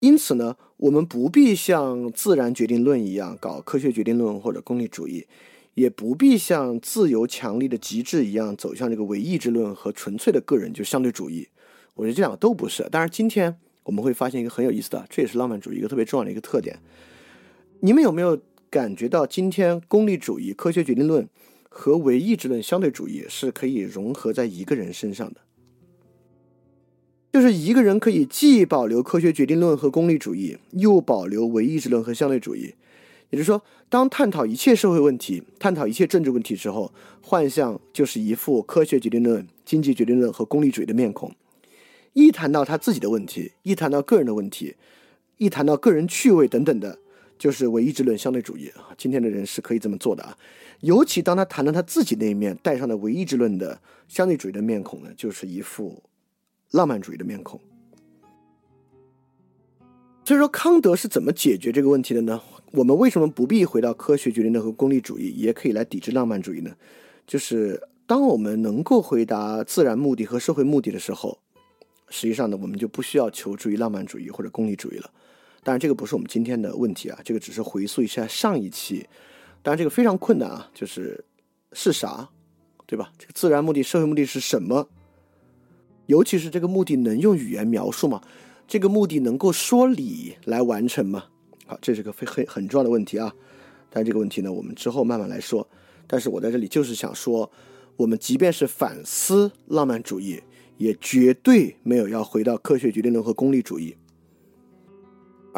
[0.00, 5.26] 因此呢，我们不必像自然决定论一样搞科学决定论或者功利主义，
[5.74, 11.48] 也不必像自由强力的极致一样走向这个唯意志论和纯粹的个人就相对主义。
[11.94, 12.88] 我觉得这两个都不是。
[12.90, 16.78] 当然，今天我们会发现一个很有意思的，这也是浪漫主义一个特别重要的一个特点。
[17.80, 21.28] 你们有没有感觉到，今天功利主义、科学决定论
[21.68, 25.40] 和唯意志论相对主义是可以融合在一个人身上的？
[27.40, 32.74] 就是一个人可以既保留科学决定论和功利主义，又保留唯意志论和相对主义。
[33.30, 41.32] 也就是说，当探讨一切社会问题、探讨一切政治问题之后，幻象就是一副科学决定论、经济决定论和功利主义的面孔。
[42.12, 44.74] 一谈到他自己的问题，一谈到个人的问题，
[45.36, 46.98] 一谈到个人趣味等等的，
[47.38, 48.72] 就是唯意志论、相对主义。
[48.96, 50.36] 今天的人是可以这么做的啊。
[50.80, 56.02] 尤其当他谈到他自己那一面，带上了唯意志论的相对主义的面孔呢，就是一副。
[56.72, 57.60] 浪漫主义的面孔，
[60.24, 62.40] 所以说康德是怎么解决这个问题的呢？
[62.72, 66.76] 我们为什么不必回到科学决定论和功利主义，也可以来抵制浪漫主义呢？
[67.26, 71.38] 就是当我们能够回答自然目的和社会目的的时候，
[72.10, 75.10] 实际上呢，我们就不需要求助于浪漫主义或者功利主义了。
[75.62, 79.08] 当然，这个不是我们今天的问题啊，这个只是回溯一下上一期。
[79.62, 81.24] 当然，这个非常困难啊，就是
[81.72, 82.28] 是啥，
[82.86, 83.10] 对吧？
[83.18, 84.88] 这个自然目的、社会目的是什么？
[86.08, 88.22] 尤其是这个目的能用语言描述吗？
[88.66, 91.26] 这个目的能够说理来完成吗？
[91.66, 93.30] 好，这是个非很很重要的问题啊。
[93.90, 95.68] 但这个问题呢，我们之后慢慢来说。
[96.06, 97.50] 但是我在这里就是想说，
[97.96, 100.40] 我们即便是反思浪漫主义，
[100.78, 103.94] 也绝对没有要回到科学决定论和功利主义。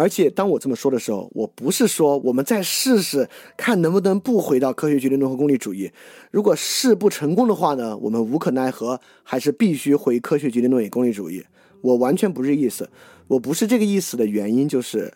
[0.01, 5.93] 而且当我这么说的时候，我不是说我们再试试看能不能不回到科学决定论和功利主义。
[6.31, 11.45] 如果试不成功的话呢，我们无可奈何，还是必须回科学决定论与功利主义。
[11.83, 12.89] 我完全不是意思，
[13.29, 15.13] 我不是这个意思的原因就是，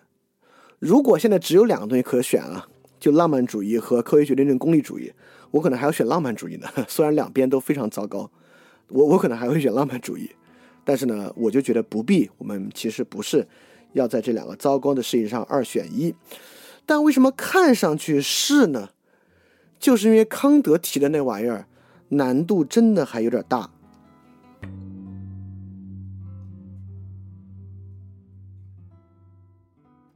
[0.78, 2.68] 如果现在只有两个东西可选啊，
[3.00, 5.10] 就浪漫主义和科学决定论功利主义，
[5.50, 6.68] 我可能还要选浪漫主义呢。
[6.88, 8.30] 虽然两边都非常糟糕，
[8.88, 10.28] 我我可能还会选浪漫主义，
[10.84, 12.28] 但是呢，我就觉得不必。
[12.36, 13.48] 我们其实不是。
[13.94, 16.14] 要在这两个糟糕的事情上二选一，
[16.84, 18.90] 但为什么看上去是呢？
[19.80, 21.66] 就是因为康德提的那玩意儿
[22.08, 23.70] 难度真的还有点大。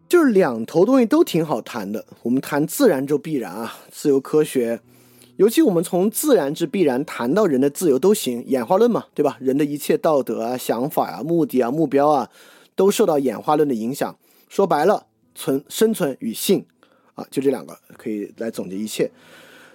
[0.09, 2.07] 就是两头东西都挺好谈的。
[2.23, 4.81] 我们谈自然就必然啊，自由科学，
[5.37, 9.37] 尤其我们从自然之必然谈到人的自由都行，演化论嘛，对吧？
[9.38, 12.31] 人的一切道德啊、想法啊、目的啊、目标啊。
[12.79, 14.17] 都受到演化论的影响。
[14.49, 16.64] 说白了，存生存与性，
[17.14, 19.11] 啊，就这两个可以来总结一切。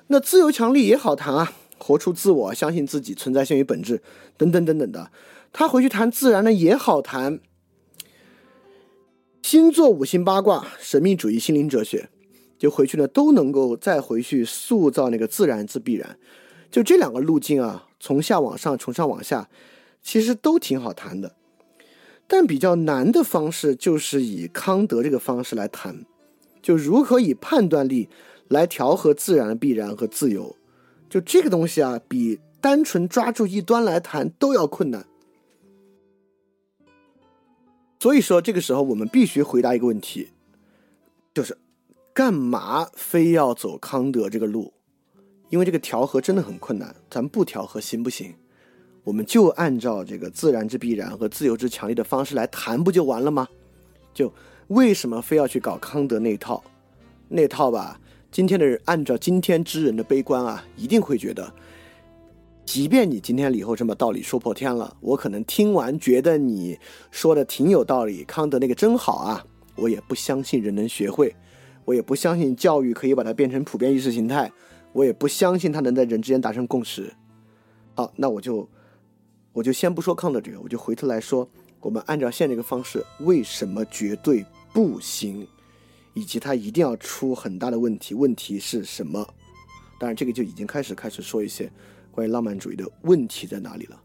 [0.08, 4.02] 那自由强力也好谈啊，活出自我，相信自己存在先于本质，
[4.38, 5.12] 等等等等的。
[5.52, 7.42] 他回去谈自然呢也好谈。
[9.42, 12.10] 星座、五行、八卦、神秘主义、心灵哲学，
[12.58, 16.18] 就回去呢都能够再回去塑造那个自然之必然。
[16.72, 19.50] 就这两个路径啊，从下往上，从上往下，
[20.02, 21.36] 其实都挺好谈的。
[22.36, 26.04] 但比较难的方式就是以康德这个方式来谈，
[26.64, 28.10] 就如何以判断力
[28.48, 30.58] 来调和自然的必然和自由，
[31.08, 35.06] 就这个东西啊，比单纯抓住一端来谈都要困难。
[38.00, 40.30] 所以说，这个时候我们必须回答一个问题，
[41.36, 41.56] 就是
[42.16, 44.74] 干嘛非要走康德这个路？
[45.52, 48.34] 因为这个调和真的很困难，咱不调和行不行？
[49.04, 53.48] 我们就按照这个自然之必然和自由之强烈的方式来谈，不就完了吗？
[54.14, 54.32] 就
[54.68, 56.64] 为什么非要去搞康德那套？
[57.28, 58.00] 那套吧，
[58.32, 61.54] 今天的人按照今天之人的悲观啊，一定会觉得，
[62.64, 66.80] 即便你今天李后这么道理说破天了，我可能听完觉得你
[67.12, 69.44] 说的挺有道理，康德那个真好啊，
[69.76, 71.36] 我也不相信人能学会，
[71.84, 74.50] 我也不相信教育可以把它变成普遍意识形态，
[74.94, 77.12] 我也不相信它能在人之间达成共识。
[77.96, 78.66] 好，那我就。
[79.54, 81.48] 我就先不说康德这个，我就回头来说，
[81.80, 84.44] 我们按照现在这个方式，为什么绝对
[84.74, 85.48] 不行，
[86.16, 89.24] 以及它一定要出很大的问题，问题是什么？
[90.00, 91.72] 当然，这个就已经开始开始说一些
[92.10, 94.02] 关于浪漫主义的问题在哪里了。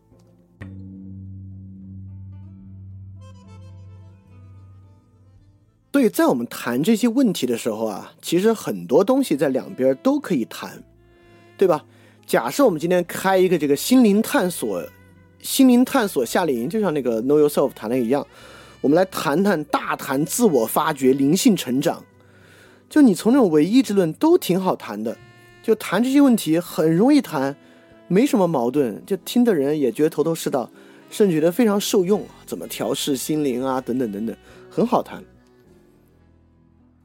[5.90, 10.84] 所以在我们谈这些问题的时候啊，其实很多东西在两边都可以谈，
[11.56, 11.86] 对吧？
[12.26, 14.86] 假设我们今天开一个这个心灵探索。
[15.40, 18.26] 心灵探索夏令营，就像那个 Know Yourself 谈的一样，
[18.80, 22.04] 我们来谈谈大谈自我发掘、灵性成长。
[22.88, 25.16] 就你从那种唯意志论都挺好谈的，
[25.62, 27.54] 就谈这些问题很容易谈，
[28.06, 30.70] 没什么矛盾，就听的人也觉得头头是道，
[31.10, 32.24] 甚至觉得非常受用。
[32.46, 34.34] 怎么调试心灵啊，等等等等，
[34.70, 35.22] 很好谈。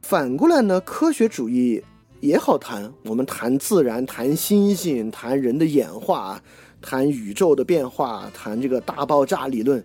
[0.02, 1.84] 反过来呢，科学主义
[2.22, 6.42] 也好谈，我们谈自然，谈星星，谈人的演化，
[6.84, 9.84] 谈宇宙的变化，谈这个大爆炸理论，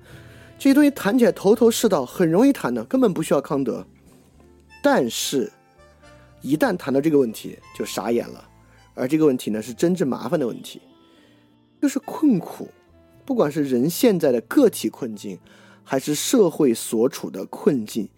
[0.59, 3.87] 这些东西谈起来头头是道，很容易谈的，根本不需要康德。
[4.83, 5.51] 但是，
[6.43, 8.45] 一旦谈到这个问题，就傻眼了。
[8.95, 10.83] 而这个问题呢，是真正麻烦的问题，
[11.81, 12.69] 就是困苦。
[13.25, 15.39] 不管是人现在的个体困境，
[15.85, 18.09] 还是社会所处的困境，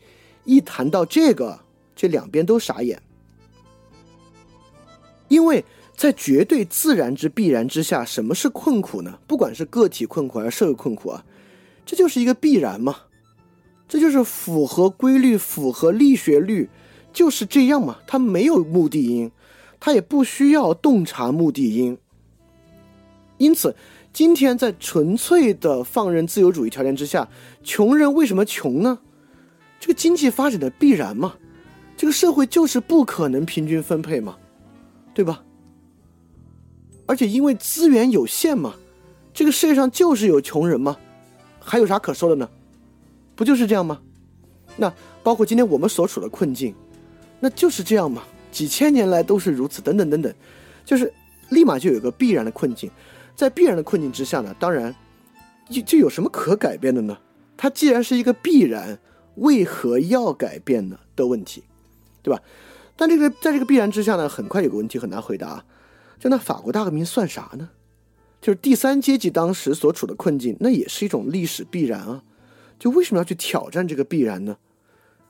[0.45, 1.61] 一谈到这个，
[1.95, 3.03] 这两边都傻眼。
[5.29, 5.65] 因为
[6.01, 9.19] 在绝对自然之必然之下，什么是困苦呢？
[9.27, 11.23] 不管是个体困苦还是社会困苦啊，
[11.85, 12.97] 这就是一个必然嘛，
[13.87, 16.71] 这就是符合规律、符合力学律，
[17.13, 17.99] 就是这样嘛。
[18.07, 19.31] 它没有目的因。
[19.79, 21.99] 他也不需要洞察目的因，
[23.37, 23.77] 因此，
[24.11, 27.29] 今天在纯粹的放任自由主义条件之下，
[27.63, 29.01] 穷人为什么穷呢？
[29.79, 31.35] 这个经济发展的必然嘛，
[31.95, 34.39] 这个社会就是不可能平均分配嘛，
[35.13, 35.45] 对吧？
[37.11, 38.77] 而且因为资源有限嘛，
[39.35, 40.97] 这个世界上就是有穷人嘛，
[41.59, 42.49] 还有啥可说的呢？
[43.35, 44.01] 不就是这样吗？
[44.77, 44.95] 那
[45.25, 46.73] 包括今天我们所处的困境，
[47.41, 48.23] 那就是这样嘛。
[48.53, 50.33] 几千年来都是如此，等等等等，
[50.85, 51.13] 就是
[51.49, 52.89] 立马就有个必然的困境，
[53.35, 54.95] 在必然的困境之下呢，当然
[55.69, 57.19] 就就有什么可改变的呢？
[57.57, 59.01] 它既然是一个必然，
[59.35, 60.97] 为何要改变呢？
[61.17, 61.65] 的问题，
[62.23, 62.41] 对吧？
[62.95, 65.65] 但这个在这个必然之下呢，很快有个问题很难回答，
[66.21, 67.71] 就那法国大革命算啥呢？
[68.41, 72.23] 就是第三阶级当时所处的困境，那也是一种历史必然啊，
[72.79, 74.59] 就为什么要去挑战这个必然呢？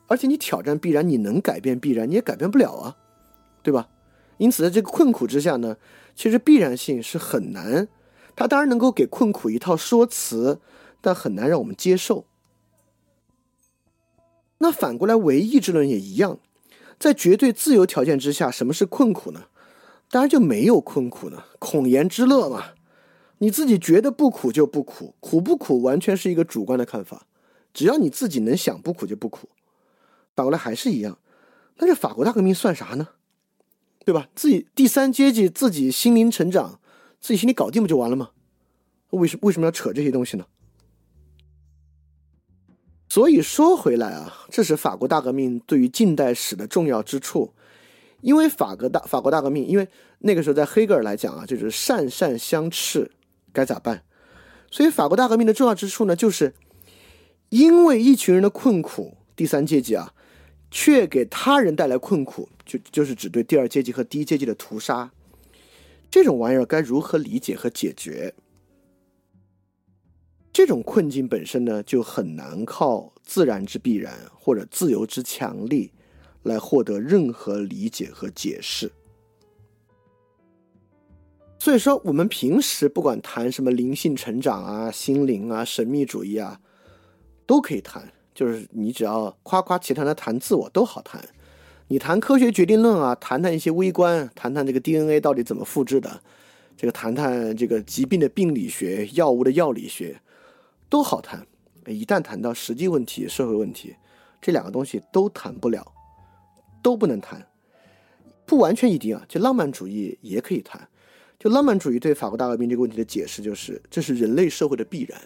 [0.08, 2.96] 而且你挑战必然，你能改变必然，你也改变不了啊。
[3.62, 3.88] 对吧？
[4.38, 5.76] 因此，在这个困苦之下呢，
[6.16, 7.88] 其实必然性是很难。
[8.34, 10.60] 它当然能够给困苦一套说辞，
[11.00, 12.24] 但很难让我们接受。
[14.58, 16.38] 那反过来，唯意志论也一样，
[16.98, 19.44] 在绝对自由条件之下，什么是困苦呢？
[20.10, 22.72] 当然就没有困苦呢，恐言之乐嘛。
[23.38, 27.26] 你自己觉得不苦就不苦，苦不苦完全是一个主观的看法。
[27.72, 29.48] 只要你自己能想不苦就不苦。
[30.34, 31.18] 反过来还是一样，
[31.76, 33.08] 那这法国大革命算啥呢？
[34.04, 34.28] 对吧？
[34.34, 36.80] 自己第三阶级自己心灵成长，
[37.20, 38.30] 自己心里搞定不就完了吗？
[39.10, 40.46] 为什为什么要扯这些东西呢？
[43.08, 47.54] 所以说回来啊，这是法国大革命对于近代史的重要之处。
[48.20, 49.88] 因为法国大法国大革命，因为
[50.20, 53.10] 那个时候在黑格尔来讲啊，就是善善相斥，
[53.52, 54.02] 该咋办？
[54.70, 56.54] 所以法国大革命的重要之处呢，就是
[57.48, 60.14] 因为一群人的困苦，第三阶级啊。
[60.72, 65.10] 却给他人带来困苦，就就是指对第二阶级和第一阶级的屠杀，
[66.08, 68.32] 这种玩意儿该如何理解和解决？
[70.52, 75.90] 这种困境本身呢，就很难靠自然之必然或者自由之强力
[76.42, 78.92] 来获得任何理解和解释。
[81.58, 86.60] 所以说，我们平时不管谈什么灵性成长啊、心灵啊、神秘主义啊，
[87.46, 88.12] 都可以谈。
[88.32, 91.22] 就是你只要夸夸其谈的谈自我都好谈，
[91.88, 96.22] 你谈科学决定论啊，谈谈一些微观，谈谈这个 DNA 到底怎么复制的，
[96.74, 100.22] 这个谈谈这个疾病的病理学、药物的药理学，
[100.88, 101.46] 都好谈。
[101.86, 103.96] 一旦谈到实际问题、社会问题，
[104.40, 105.92] 这两个东西都谈不了，
[106.82, 107.46] 都不能谈。
[108.46, 110.88] 不完全一定啊，就浪漫主义也可以谈。
[111.38, 115.20] 就浪漫主义对法国大革命这个问题的解释就是，这是人类社会的必然。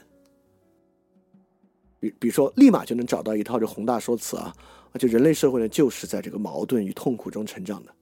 [1.98, 4.54] 比比如说，立马就能找到一套这宏大说辞啊，
[4.98, 7.94] 就人类社会呢，就是在这个矛盾与痛苦中成长的，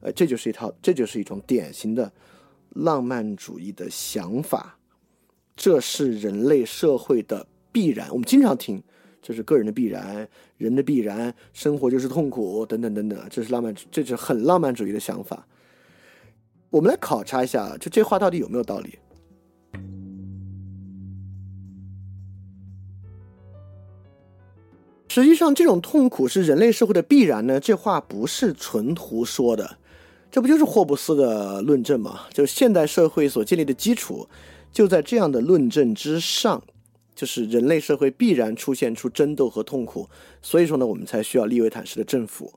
[0.00, 2.12] 呃，这就是一套，这就是一种典型的
[2.70, 4.76] 浪漫主义的想法，
[5.54, 8.10] 这是人类社会的必然。
[8.10, 8.82] 我们经常听，
[9.26, 15.44] 这是个人的必然，人的必然，生活就是痛苦，等等等等，这是浪漫，这是很浪漫主义的想法。
[16.70, 19.00] 我们来考察一下，就这话到底有没有道理？
[25.08, 27.58] 实际上，这种痛苦是人类社会的必然呢？
[27.58, 29.78] 这话不是纯胡说的，
[30.30, 32.20] 这不就是霍布斯的论证吗？
[32.32, 34.28] 就是现代社会所建立的基础，
[34.70, 36.62] 就在这样的论证之上，
[37.16, 40.08] 就是人类社会必然出现出争斗和痛苦，
[40.40, 42.52] 所以说呢，我们才需要利维坦式的政府。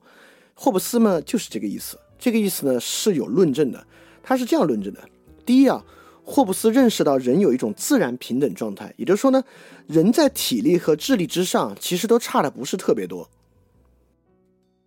[0.53, 1.97] 霍布斯呢，就是这个意思。
[2.19, 3.87] 这个意思呢是有论证的，
[4.21, 4.99] 他是这样论证的：
[5.43, 5.83] 第一啊。
[6.21, 9.43] 霍布斯认识到人有一种自然平等状态，也就是说呢，
[9.87, 13.27] 人在体力和智力之上其实都差的不是特别多。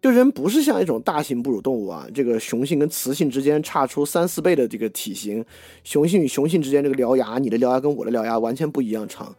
[0.01, 5.45] 就人不是像一种大型哺乳动物啊，这个雄性跟雌性之间差出三四倍的这个体型，
[5.83, 9.35] 雄性与雄性之间这个獠牙，你的獠牙跟我的獠牙完全不一样长。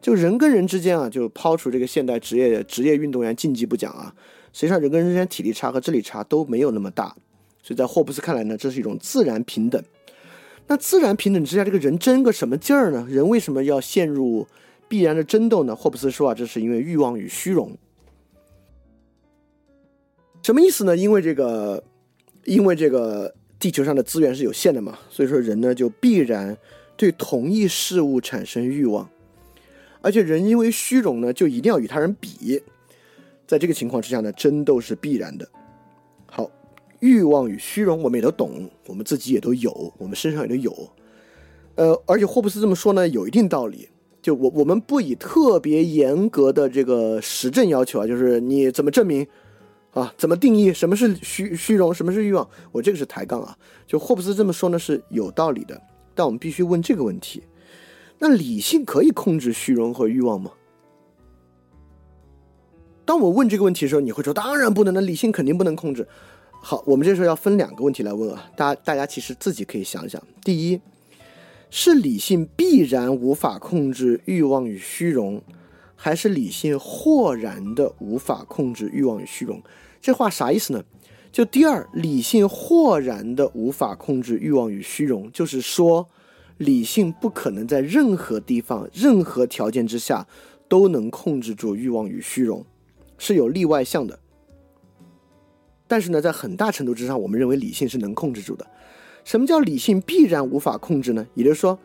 [0.00, 4.14] 就人跟人之间啊，就抛除这个现代职业职业运动员竞技不讲啊，
[4.52, 7.16] 实际上人跟人之间体力差和智力差都没有那么大。
[7.62, 9.82] 所以在霍布斯看来呢，这是一种自然平等。
[10.68, 13.06] 那自然平等之下，这个人争个什么劲儿呢？
[13.08, 14.46] 人为什么要陷入
[14.88, 15.74] 必然的争斗呢？
[15.74, 17.76] 霍布斯说啊，这是因为欲望与虚荣。
[20.42, 20.96] 什么意思呢？
[20.96, 21.82] 因为这个，
[22.44, 26.56] 因为这个地球上的资源是有限的嘛，所以说人呢就必然
[26.96, 29.08] 对同一事物产生欲望，
[30.06, 32.62] 而且人因为虚荣呢，就一定要与他人比。
[33.44, 35.48] 在这个情况之下呢，争斗是必然的。
[36.26, 36.48] 好。
[37.00, 40.72] 欲望与虚荣，我们也都懂，我们自己也都有，我们身上也都有。
[41.74, 43.88] 呃，而且霍布斯这么说呢，有一定道理。
[44.22, 49.26] 就我我们不以特别严格的这个实证要求啊，就是你怎么证明
[49.90, 52.48] 啊，怎么定义什么是虚虚荣，什么是欲望？
[52.72, 53.56] 我这个是抬杠啊。
[53.86, 55.80] 就霍布斯这么说呢是有道理的，
[56.14, 57.42] 但我们必须问这个问题：
[58.18, 60.52] 那理性可以控制虚荣和欲望吗？
[63.04, 66.08] 当我问这个问题的时候，你会说当然不能，那理性肯定不能控制。
[66.50, 70.20] 好，我们这时候要分两个问题来问啊，大家大家其实自己可以想想。
[70.42, 70.80] 第一，
[71.70, 75.40] 是理性必然无法控制欲望与虚荣，
[75.94, 79.62] 还是理性豁然的无法控制欲望与虚荣？
[80.00, 80.82] 这话啥意思呢？
[81.30, 86.08] 就第二，理性豁然的无法控制欲望与虚荣，就是说，
[86.58, 90.26] 理性不可能在任何地方、任何条件之下
[90.68, 92.64] 都能控制住欲望与虚荣，
[93.18, 94.18] 是有例外项的。
[95.86, 98.66] 但是呢，在很大程度之上，我们认为理性是能控制住的。
[99.24, 101.26] 什么叫理性必然无法控制呢？
[101.34, 101.78] 也就是说，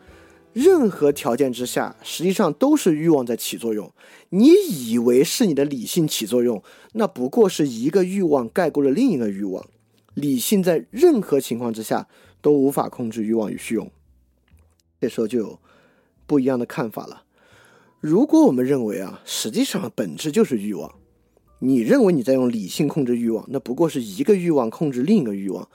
[0.52, 3.92] 任何条件之下，实际上都是欲望在起作用。
[4.30, 6.62] 你以为是你的理性起作用，
[6.94, 9.64] 那不过是一个欲望盖过了另一个欲望。
[10.14, 12.08] 理性在任何情况之下
[12.40, 13.90] 都无法控制欲望与虚荣。
[15.02, 15.58] 这时候就有
[16.28, 17.24] 不一样的看法了。
[17.98, 20.94] 如果我们认为啊，实际上本质就是欲望。
[21.58, 25.68] 你认为你在用理性控制欲望，那不过是一个欲望控制另一个欲望。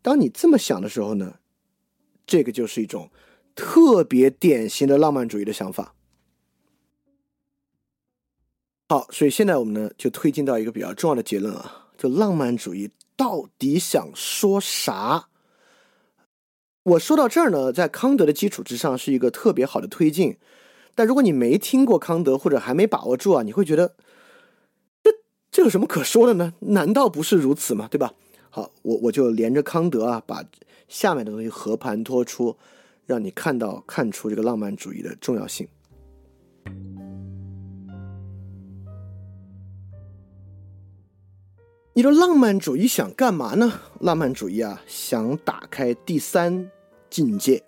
[0.00, 1.34] 当你这么想的时候呢，
[2.26, 3.10] 这个就是一种
[3.54, 5.94] 特别典型的浪漫主义的想法。
[8.88, 15.28] 好，所以现在我们呢就推进到一个比较重要的结论啊，就浪漫主义到底想说啥？
[16.82, 20.38] 我说到这儿呢，在康德的基础之上是一个特别好的推进，
[20.94, 23.94] 但如果你没听过康德或者还没把握住啊，你会觉得。
[25.02, 25.10] 这
[25.50, 26.54] 这有什么可说的呢？
[26.60, 27.88] 难道不是如此吗？
[27.90, 28.14] 对吧？
[28.48, 30.44] 好，我我就连着康德啊，把
[30.88, 32.56] 下面的东西和盘托出，
[33.06, 35.68] 让你看到看出这个浪漫主义的重要性。
[42.00, 43.78] 你说浪漫主义想干嘛呢？
[44.00, 46.70] 浪漫主义啊，想打开第三
[47.10, 47.62] 境界。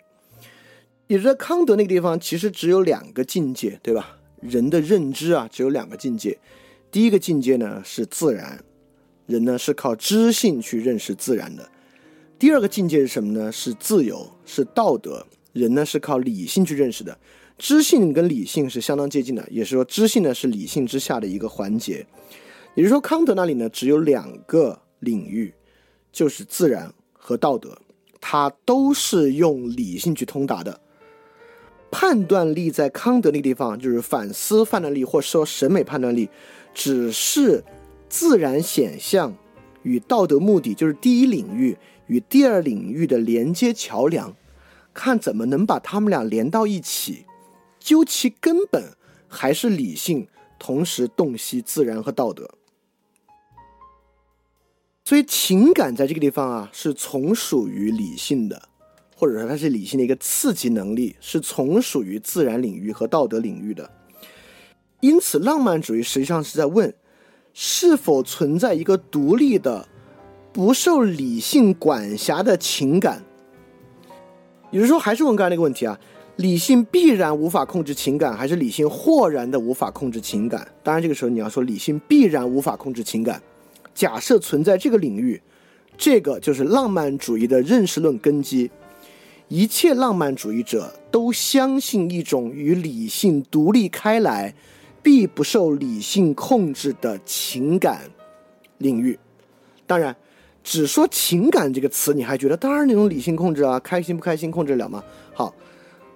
[1.06, 4.16] 也在康德那个地方，其实只有两个境界，对吧？
[4.40, 6.38] 人的认知啊，只有两个境界。
[6.90, 8.64] 第一个境界呢是自然，
[9.26, 11.68] 人呢是靠知性去认识自然的。
[12.38, 13.52] 第二个境界是什么呢？
[13.52, 17.18] 是自由，是道德，人呢是靠理性去认识的。
[17.58, 22.06] 知性跟理性是相当接近的，也是说知性呢是理性之下的一个环节。
[22.74, 25.52] 也就是说，康德那里呢只有两个领域，
[26.10, 27.76] 就是自然和道德，
[28.20, 30.80] 它都是用理性去通达的。
[31.90, 36.28] 判断力在康德那个地方就是反思判断力，或说审美判断力。
[36.74, 37.62] 只是
[38.08, 39.36] 自然显象
[39.82, 44.34] 与道德目的，就是第一领域与第二领域的连接桥梁，
[44.94, 47.26] 看怎么能把他们俩连到一起。
[47.78, 48.96] 究其根本，
[49.28, 50.26] 还是理性
[50.58, 52.48] 同时洞悉自然和道德。
[55.05, 58.62] 所以情感在这个地方啊，是从属于理性的，
[59.16, 63.90] 或者说它是理性的一个刺激能力，是从属于自然领域和道德领域的。
[65.00, 66.94] 因此，浪漫主义实际上是在问：
[67.53, 69.88] 是否存在一个独立的、
[70.53, 73.24] 不受理性管辖的情感？
[74.70, 75.98] 也就是说，还是问刚才那个问题啊：
[76.36, 80.66] 理性必然无法控制情感，还是理性豁然的无法控制情感？
[80.84, 83.42] 当然，这个时候你要说理性必然无法控制情感，
[83.95, 85.40] 假设存在这个领域，
[85.97, 88.70] 这个就是浪漫主义的认识论根基。
[89.49, 94.55] 一切浪漫主义者都相信一种与理性独立开来。
[95.05, 98.03] 必不受理性控制的情感
[98.78, 99.18] 领域，
[99.84, 100.14] 当然，
[100.62, 105.03] 只说情感这个词，你还觉得当然那种理性控制啊，开心不开心控制了吗？
[105.34, 105.53] 好，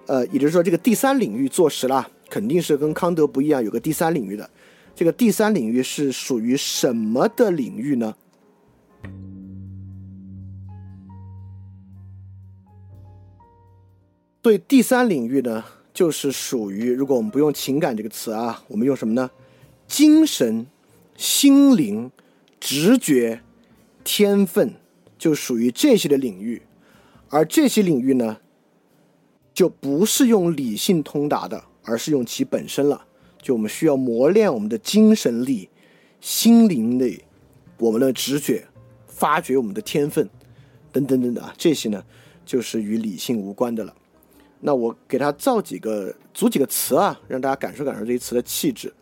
[0.05, 4.49] 呃，也就是说这个第三领域坐实了，肯定是跟康德不一样，有个第三领域的。
[4.97, 8.15] 这个第三领域是属于什么的领域呢？
[14.41, 15.63] 对，第三领域呢？
[15.93, 19.29] 就是属于，如果我们不用情感这个词啊，我们用什么呢？
[19.85, 20.65] 精神、
[21.15, 22.11] 心灵、
[22.59, 23.43] 直觉、
[24.03, 24.73] 天分，
[25.19, 26.63] 就属于这些的领域。
[27.29, 28.37] 而这些领域呢，
[29.53, 33.05] 就不是用理性通达的，而是用其本身了。
[33.41, 35.69] 就我们需要磨练我们的精神力、
[36.19, 37.23] 心灵力、
[37.77, 38.67] 我们的直觉、
[39.07, 40.29] 发掘我们的天分，
[40.91, 42.03] 等等等等啊，这些呢，
[42.45, 43.95] 就是与理性无关的了。
[44.59, 48.93] 那我给他造几个、组几个词啊，让大家感受感受这些词的气质。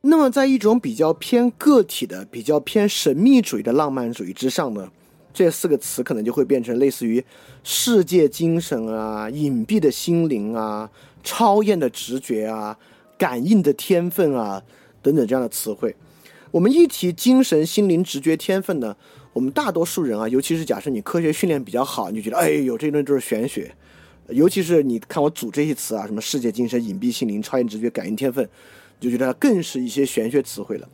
[0.00, 4.90] 那么，在一种比较偏个体的、比较偏神秘主义的浪漫主义之上呢，
[5.32, 7.24] 这四个词可能就会变成类似于
[7.62, 10.90] 世界精神啊、隐蔽的心灵啊、
[11.22, 12.78] 超验的直觉啊、
[13.16, 14.62] 感应的天分啊
[15.00, 15.94] 等等这样的词汇。
[16.50, 18.96] 我们一提精神、心灵、直觉、天分呢？
[19.32, 23.74] 我们大多数人啊，尤其是假设你科学训练比较好，你就觉得哎呦，这东西都是玄学。
[24.28, 28.46] 尤其是你看我组这些词啊，什么世界精神、隐蔽心灵、超验直觉、感应天分，
[29.00, 30.88] 就觉得更是一些玄学词汇了。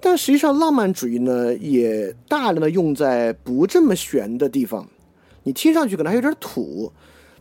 [0.00, 4.88] 但实际上，浪漫主义呢，也大量的用在不这么玄的地方。
[5.42, 6.92] 你听上去可能还有点土，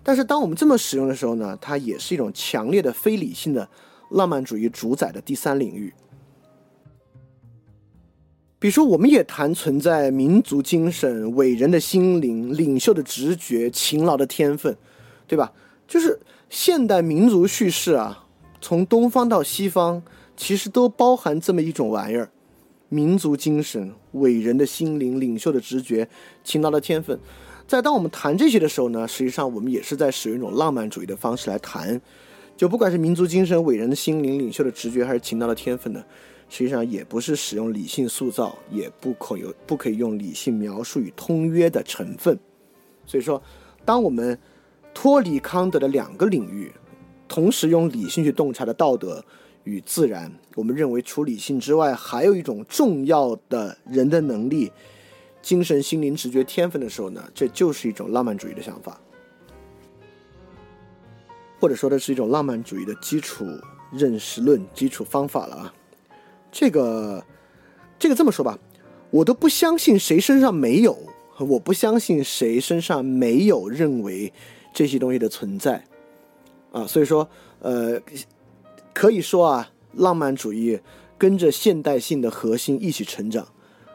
[0.04, 3.70] 但是当我们这么使用的时候呢，它也是一种强烈的非理性的
[4.10, 5.94] 浪漫主义主宰的第三领域。
[8.60, 14.78] 比如说，我们也谈存在民族精神、伟人的心灵、领袖的直觉、勤劳的天分，
[15.28, 15.52] 对吧？
[15.86, 18.26] 就是现代民族叙事啊，
[18.62, 20.02] 从东方到西方，
[20.38, 22.32] 其实都包含这么一种玩意儿：
[22.88, 26.08] 民族精神、伟人的心灵、领袖的直觉、
[26.44, 27.20] 勤劳的天分。
[27.74, 32.00] 在当我们谈这些的时候呢，实际上我们也是在使用一种浪漫主义的方式来谈。
[32.56, 36.04] 就不管是民族精神、伟人的心灵、领袖的直觉，还是勤劳的天分呢？
[36.50, 42.38] 实际上也不是使用理性塑造，也不可有不可以用理性描述与通约的成分。
[43.08, 43.42] 所以说，
[43.84, 44.38] 当我们
[44.94, 46.72] 脱离康德的两个领域，
[47.28, 49.26] 同时用理性去洞察的道德
[49.64, 54.72] 与自然，我们认为除理性之外，还有一种重要的人的能力——
[55.44, 59.00] 精神、心灵、直觉、天分的时候呢，这就是一种浪漫主义的想法，
[61.60, 63.46] 或者说的是一种浪漫主义的基础
[63.92, 65.74] 认识论、基础方法了啊。
[66.50, 67.24] 这个，
[68.00, 68.58] 这个这么说吧，
[69.12, 70.98] 我都不相信谁身上没有，
[71.40, 74.32] 我不相信谁身上没有认为
[74.74, 75.84] 这些东西的存在，
[76.72, 77.28] 啊，所以说，
[77.60, 78.02] 呃，
[78.94, 80.80] 可以说啊，浪漫主义
[81.18, 83.48] 跟着现代性的核心一起成长，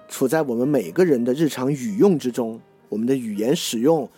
[0.09, 4.09] 处在我们每个人的日常语用之中，我们的语言使用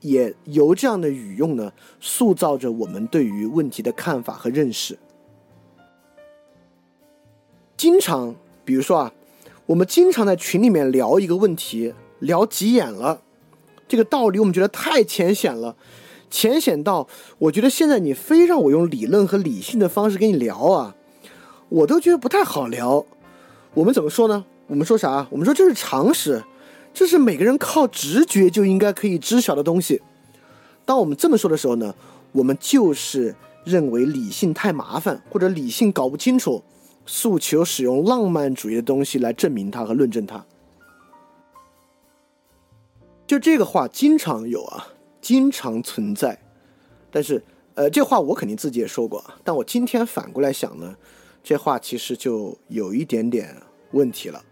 [0.00, 4.98] 也由这样的语用呢，塑造着我们对于问题的看法和认识。
[7.76, 9.12] 经常，比如说啊，
[9.66, 13.20] 我们经常在群里面聊一个问题，聊急眼了，
[13.88, 15.76] 这个道理我们觉得太浅显了，
[16.30, 17.08] 浅显到
[17.38, 20.94] 我觉得现在你非让我用理论和理性的方式跟你聊啊，
[21.68, 23.04] 我都觉得不太好聊。
[23.74, 24.44] 我们怎么说呢？
[24.66, 25.26] 我们说啥？
[25.30, 26.42] 我们说这是常识，
[26.92, 30.02] 这是每个人靠直觉就应该可以知晓的东西。
[30.84, 31.94] 当我们这么说的时候呢，
[32.32, 33.34] 我们就是
[33.64, 36.62] 认为理性太麻烦，或者理性搞不清楚。
[37.06, 40.42] 诉求使用浪漫主义的东西来证明它和论证它，
[43.26, 44.86] 就这个话经常有啊，
[45.20, 46.40] 经常存在。
[47.10, 47.44] 但是，
[47.74, 50.96] 呃，这话我肯定自己也说过，但我今天反过来想呢，
[51.42, 53.54] 这话其实就有一点点
[53.90, 54.42] 问题了，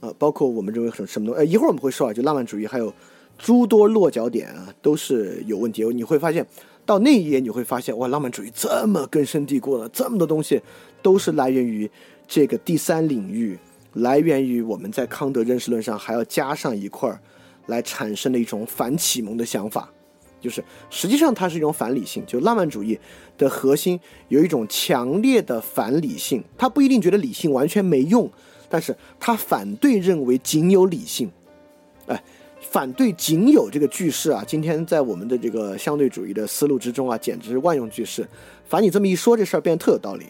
[0.00, 2.92] 啊，包括我们认为什什么东西，呃，一会儿我们会说啊，就浪漫主义还有
[3.38, 5.84] 诸多落脚点啊，都是有问题。
[5.86, 6.46] 你会发现。
[6.86, 10.58] 到那一页你会发现，哇，浪漫主义这么根深蒂固了，这么多东西
[11.02, 11.90] 都是来源于
[12.26, 13.58] 这个第三领域，
[13.92, 17.20] 来源于我们在康德认识论上还要加上一块儿
[17.66, 19.92] 来产生的一种反启蒙的想法，
[20.40, 22.98] 就是实际上它是一种反理性，就浪漫主义
[23.36, 28.30] 的核心有一种强烈的反理性，他不一定觉得理性完全没用，
[28.68, 31.30] 但是他反对认为仅有理性，
[32.06, 32.22] 哎。
[32.60, 38.28] 反对仅有这个句式啊，今天在我们的这个相对主义的思路之中啊，简直是万用句式。
[38.66, 40.26] 反你这么一说，这事儿变得特有道理。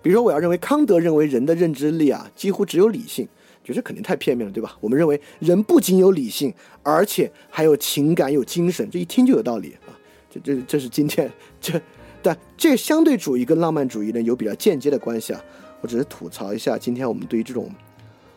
[0.00, 3.28] 比如说，我要认为康德认为人的认知力啊，几乎只有理性，
[3.62, 4.76] 觉得肯定太片面了，对吧？
[4.80, 6.52] 我们认为人不仅有理性，
[6.82, 9.94] 而且还有情感、有精神，这一听就有道理啊。
[10.30, 11.30] 这这这是今天
[11.60, 11.80] 这，
[12.22, 15.44] 但这相对主义跟浪漫主义呢有比较间接的关系啊。
[15.82, 17.70] 我只是吐槽一下，今天我们对于这种。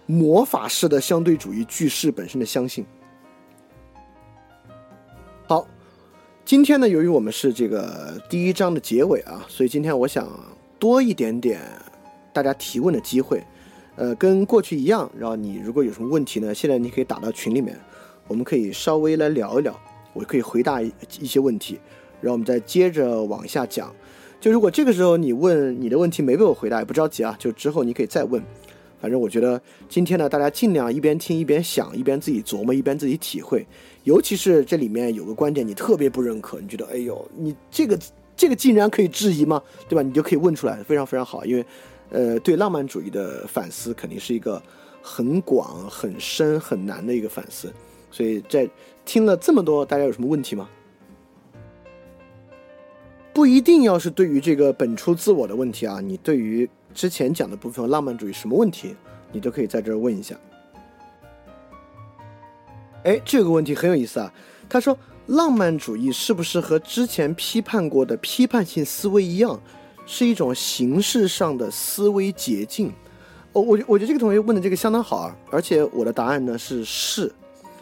[0.07, 2.85] 魔法式的相对主义句式本身的相信。
[5.47, 5.67] 好，
[6.45, 10.29] 今天呢，由于我们是这个第一章的结尾啊，所以今天我想
[10.77, 11.59] 多一点点
[12.31, 13.43] 大家提问的机会。
[13.95, 17.75] 呃，跟过去一样，然后你如果有什么问题呢，现在你可以打到群里面，
[18.27, 19.75] 我们可以稍微来聊一聊。
[20.13, 21.79] 我可以回答一一些问题，
[22.21, 23.91] 然后我们再接着往下讲。
[24.45, 28.39] 就如果这个时候你问你的问题没被我回答，也不着急啊，就之后你可以再问。
[29.01, 33.65] 反正我觉得今天呢，大家尽量一边听一边想，一边自己琢磨，一边自己体会。
[34.03, 37.97] 尤其是这里面有个观点你特别不认可，你觉得哎呦，你这个
[38.37, 39.59] 这个竟然可以质疑吗？
[39.89, 40.03] 对吧？
[40.03, 41.43] 你就可以问出来，非常非常好。
[41.43, 41.65] 因为，
[42.11, 44.61] 呃，对浪漫主义的反思肯定是一个
[45.01, 47.73] 很广、很深、很难的一个反思。
[48.11, 48.69] 所以在
[49.05, 50.69] 听了这么多，大家有什么问题吗？
[53.35, 58.95] 不一定要是对于这个本初自我的问题啊，你对于之前讲的部分浪漫主义什么问题，
[59.33, 60.33] 你都可以在这儿问一下。
[63.03, 64.33] 哎，这个问题很有意思啊。
[64.69, 69.59] 他说，浪漫主义是不是和之前批判过的批判性思维一样，
[70.05, 72.87] 是一种形式上的思维捷径？
[73.51, 75.35] 哦，我我觉得这个同学问的这个相当好啊。
[75.51, 77.29] 而且我的答案呢是是，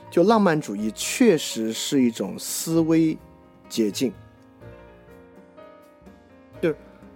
[0.10, 3.16] 就浪漫主义确实是一种思维
[3.70, 4.12] 捷径。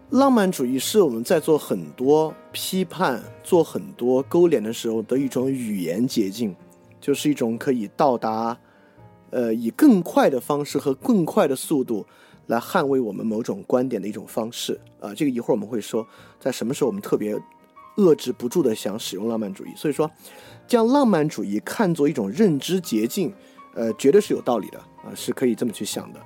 [0.10, 6.55] 浪漫主义是我们在做很多批判、做很多勾连的时候的一种语言捷径。
[6.99, 8.58] 就是一种可以到达，
[9.30, 12.05] 呃，以更快的方式和更快的速度
[12.47, 15.14] 来捍卫我们某种观点的一种方式啊。
[15.14, 16.05] 这个一会儿我们会说，
[16.39, 17.39] 在什么时候我们特别
[17.97, 19.70] 遏制不住的想使用浪漫主义。
[19.76, 20.10] 所以说，
[20.68, 23.32] 将浪漫主义看作一种认知捷径，
[23.76, 26.20] 呃，绝对是有道理的啊，是可以这么去想的。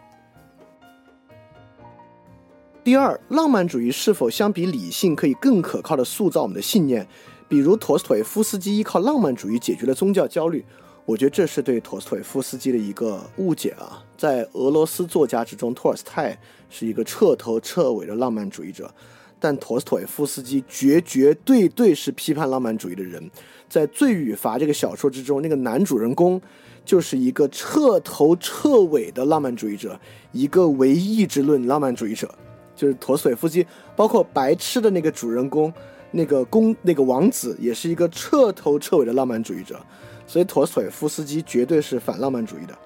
[2.84, 7.08] 第二，浪漫主义是否相比理性可以更可靠的塑造我们的信念？
[7.48, 10.66] 比如陀思妥耶夫斯基依靠浪漫主义解决了宗教焦虑，
[11.06, 14.04] 我觉得这是对陀思妥耶夫斯基的一个误解啊。
[14.18, 16.36] 在俄罗斯作家之中，托尔斯泰
[16.72, 18.92] 是一个彻头彻尾的浪漫主义者，
[19.40, 23.30] 但陀思妥耶夫斯基绝绝对对是批判浪漫主义的人。
[23.70, 26.42] 在《罪与罚》这个小说之中，那个男主人公
[26.84, 30.00] 就是一个彻头彻尾的浪漫主义者，
[30.32, 32.34] 一个唯意志论浪漫主义者，
[32.76, 33.66] 就是陀思妥耶夫斯基。
[33.96, 35.74] 包括白痴的那个主人公。
[36.14, 39.80] 那个公那个王子也是一个彻头彻尾的浪漫主义者，
[40.28, 42.78] 所以陀思妥耶夫斯基绝对是反浪漫主义的。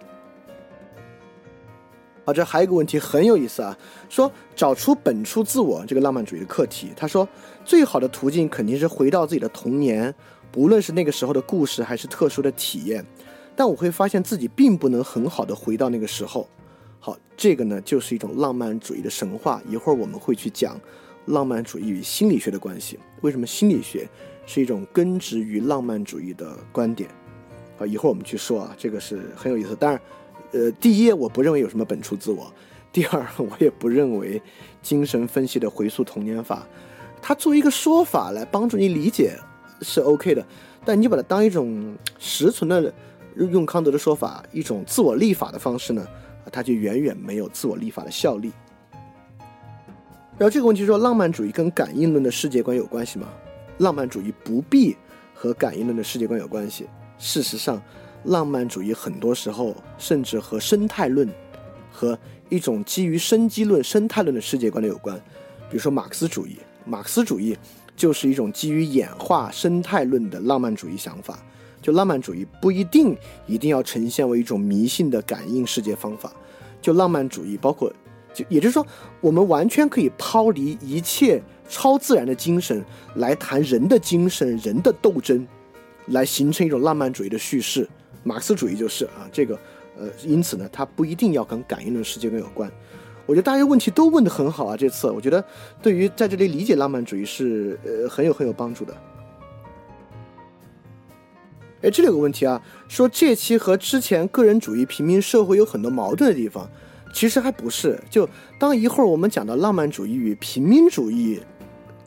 [2.23, 3.75] 好，这还有一个问题很有意思啊，
[4.09, 6.91] 说找出本初自我这个浪漫主义的课题。
[6.95, 7.27] 他说，
[7.65, 10.13] 最好的途径肯定是回到自己的童年，
[10.51, 13.03] 不论是那个时候的故事还是特殊的体验。
[13.55, 16.47] 但我会发现自己并不能很好的回到那个时候。
[17.05, 19.61] 好，这个呢就是一种浪漫主义的神话。
[19.69, 20.75] 一会儿我们会去讲。
[21.27, 24.09] 浪漫主义与心理学的关系，为什么心理学
[24.47, 27.07] 是一种根植于浪漫主义的观点？
[27.77, 29.75] 啊，一会儿我们去说啊，这个是很有意思。
[29.75, 30.01] 当然，
[30.51, 32.51] 呃，第一，我不认为有什么本初自我；
[32.91, 34.41] 第二， 我也不认为
[34.81, 36.67] 精神分析的回溯童年法，
[37.21, 39.37] 它作为一个说法来帮助你理解
[39.81, 40.43] 是 OK 的。
[40.83, 42.91] 但你把它当一种实存的，
[43.35, 46.05] 用康德的说法，一种自我立法的方式呢，
[46.55, 48.49] 它就远远没有自我立法的效力。
[50.37, 53.27] 然后这个问题说，浪漫主义跟感应论的世界观有关系吗？
[53.79, 54.95] 浪漫主义不必
[55.33, 56.87] 和感应论的世界观有关系。
[57.17, 57.81] 事实上，
[58.23, 61.29] 浪漫主义很多时候甚至和生态论
[61.91, 65.17] 和一种基于生机论、生态论的世界观的有关。
[65.69, 67.57] 比如说马克思主义，马克思主义
[67.97, 71.37] 就是一种基于演化生态论的浪漫主义想法。
[71.85, 73.15] 就浪漫主义不一定
[73.45, 76.33] 一定要呈现为一种迷信的感应世界方法。
[76.81, 77.93] 就浪漫主义包括。
[78.33, 78.85] 就也就是说，
[79.21, 82.83] 我们完全可以抛离一切超自然的精神，
[83.15, 85.47] 来谈人的精神、人的斗争，
[86.07, 87.87] 来形成一种浪漫主义的叙事。
[88.23, 89.57] 马克思主义就是啊，这个
[89.97, 92.69] 呃，因此呢，它不一定要跟感应论世界观有关。
[93.25, 95.41] 我觉得大家问题都问得很好啊，这次我觉得
[95.81, 98.93] 对于在这里理解浪漫主义是呃很有很有帮助的。
[101.81, 106.69] 哎，这里有个问题啊，说这期和之前个人主义平民社会有很多矛盾的地方。
[107.13, 108.27] 其实还不是，就
[108.59, 111.39] 当一会儿我们讲到浪漫主义与平民主义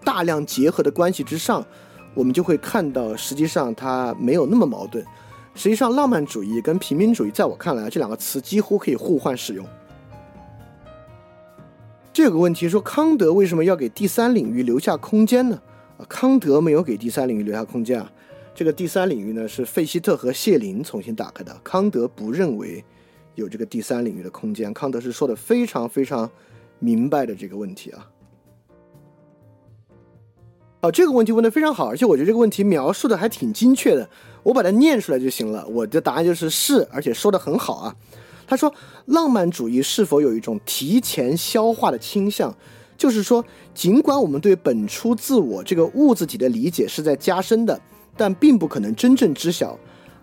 [0.05, 1.65] 大量结合的关系之上，
[2.13, 5.03] 我们就会看到，实际上它没有那么矛盾。
[5.55, 9.67] 实际上，浪漫主义跟平民主义，在我看来，这两个词几乎可以互换使用。
[12.13, 15.59] 这个问题说，康德为什么要给第三领域留下空间呢？
[15.97, 18.13] 啊，康德没有给第三领域留下空间啊。
[18.59, 21.57] 这个第三领域呢，是费希特和谢林重新打开的。
[21.63, 22.85] 康德不认为。
[23.37, 26.29] 有这个第三领域的空间，康德是说的非常非常
[26.81, 28.11] 明白的这个问题啊。
[30.81, 34.11] 哦，这个问题问的非常好，而且我觉得这个问题描述的还挺精确的，
[34.43, 35.65] 我把它念出来就行了。
[35.69, 37.95] 我的答案就是是，而且说的很好啊。
[38.45, 38.75] 他说，
[39.07, 42.53] 浪漫主义是否有一种提前消化的倾向？
[42.97, 47.81] 就是说，尽管我们对本初自我这个物自体的理解是在加深的，
[48.19, 49.79] 但并不可能真正知晓。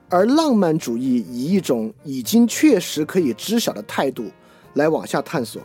[0.08, 4.26] 而浪漫主义以一种已经确实可以知晓的态度
[4.76, 5.60] 来往下探索，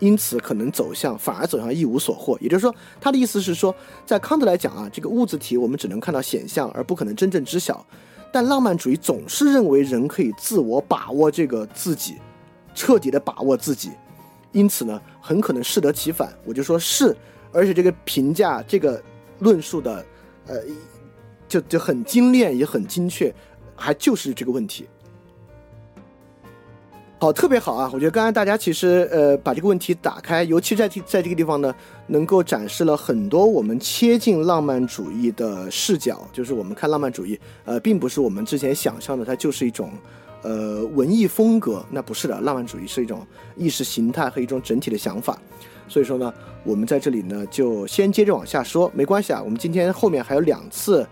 [0.00, 2.36] 因此可能走向反而走向一无所获。
[2.40, 3.72] 也就是说，他的意思是说，
[4.04, 7.86] 在康德来讲啊，这个物质体我们只能看到显象，而不可能真正知晓。
[8.32, 12.16] 但浪漫主义总是认为人可以自我把握这个自己，
[12.74, 13.92] 彻底的把握自己，
[14.50, 16.36] 因此呢，很可能适得其反。
[16.44, 17.16] 我就说是，
[17.52, 19.00] 而且这个评价这个
[19.38, 20.04] 论述的，
[20.48, 20.56] 呃，
[21.48, 23.34] 就就很精炼，也很精确。
[23.78, 24.86] 还就是这个问题，
[27.18, 27.90] 好，特别好啊！
[27.92, 31.74] 我觉得刚才大家其实呃把这个问题打开，尤其在在这个地方呢，
[32.06, 36.26] 能够展示了很多我们切近浪漫主义的视角。
[36.32, 39.90] 就是我们看浪漫主义，呃，并不是我们之前想象的，它就是一种
[40.40, 41.84] 呃文艺风格。
[41.90, 43.26] 那不是的，浪漫主义是一种
[43.56, 45.38] 意识形态和一种整体的想法。
[45.86, 46.32] 所以说呢，
[46.64, 49.42] 我们在这里呢就先接着往下说，没关系啊。
[49.42, 51.06] 我们今天后面还有两次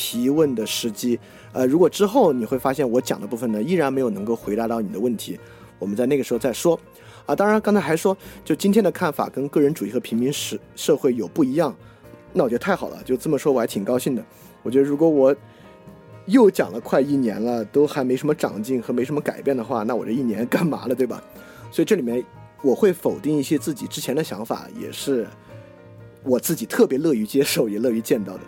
[0.00, 1.20] 提问的时机。
[1.52, 5.38] 呃，如果之后你会发现我讲的部分呢，依然没有能够回答到你的问题，
[5.78, 6.78] 我们在那个时候再说。
[7.26, 11.76] 啊，当然刚才还说，就今天的看法跟个人主义和平民社社会有不一样，
[12.32, 14.24] 那我觉得太好了，就这么说我还挺高兴的。
[14.62, 15.36] 我觉得如果我
[16.24, 21.22] 又讲了快一年了，都还没什么长进和没什么改变的话，那我这一年干嘛了，对吧？
[21.70, 22.24] 所以这里面
[22.62, 25.26] 我会否定一些自己之前的想法，也是
[26.24, 28.40] 我自己特别乐于接受也乐于见到的。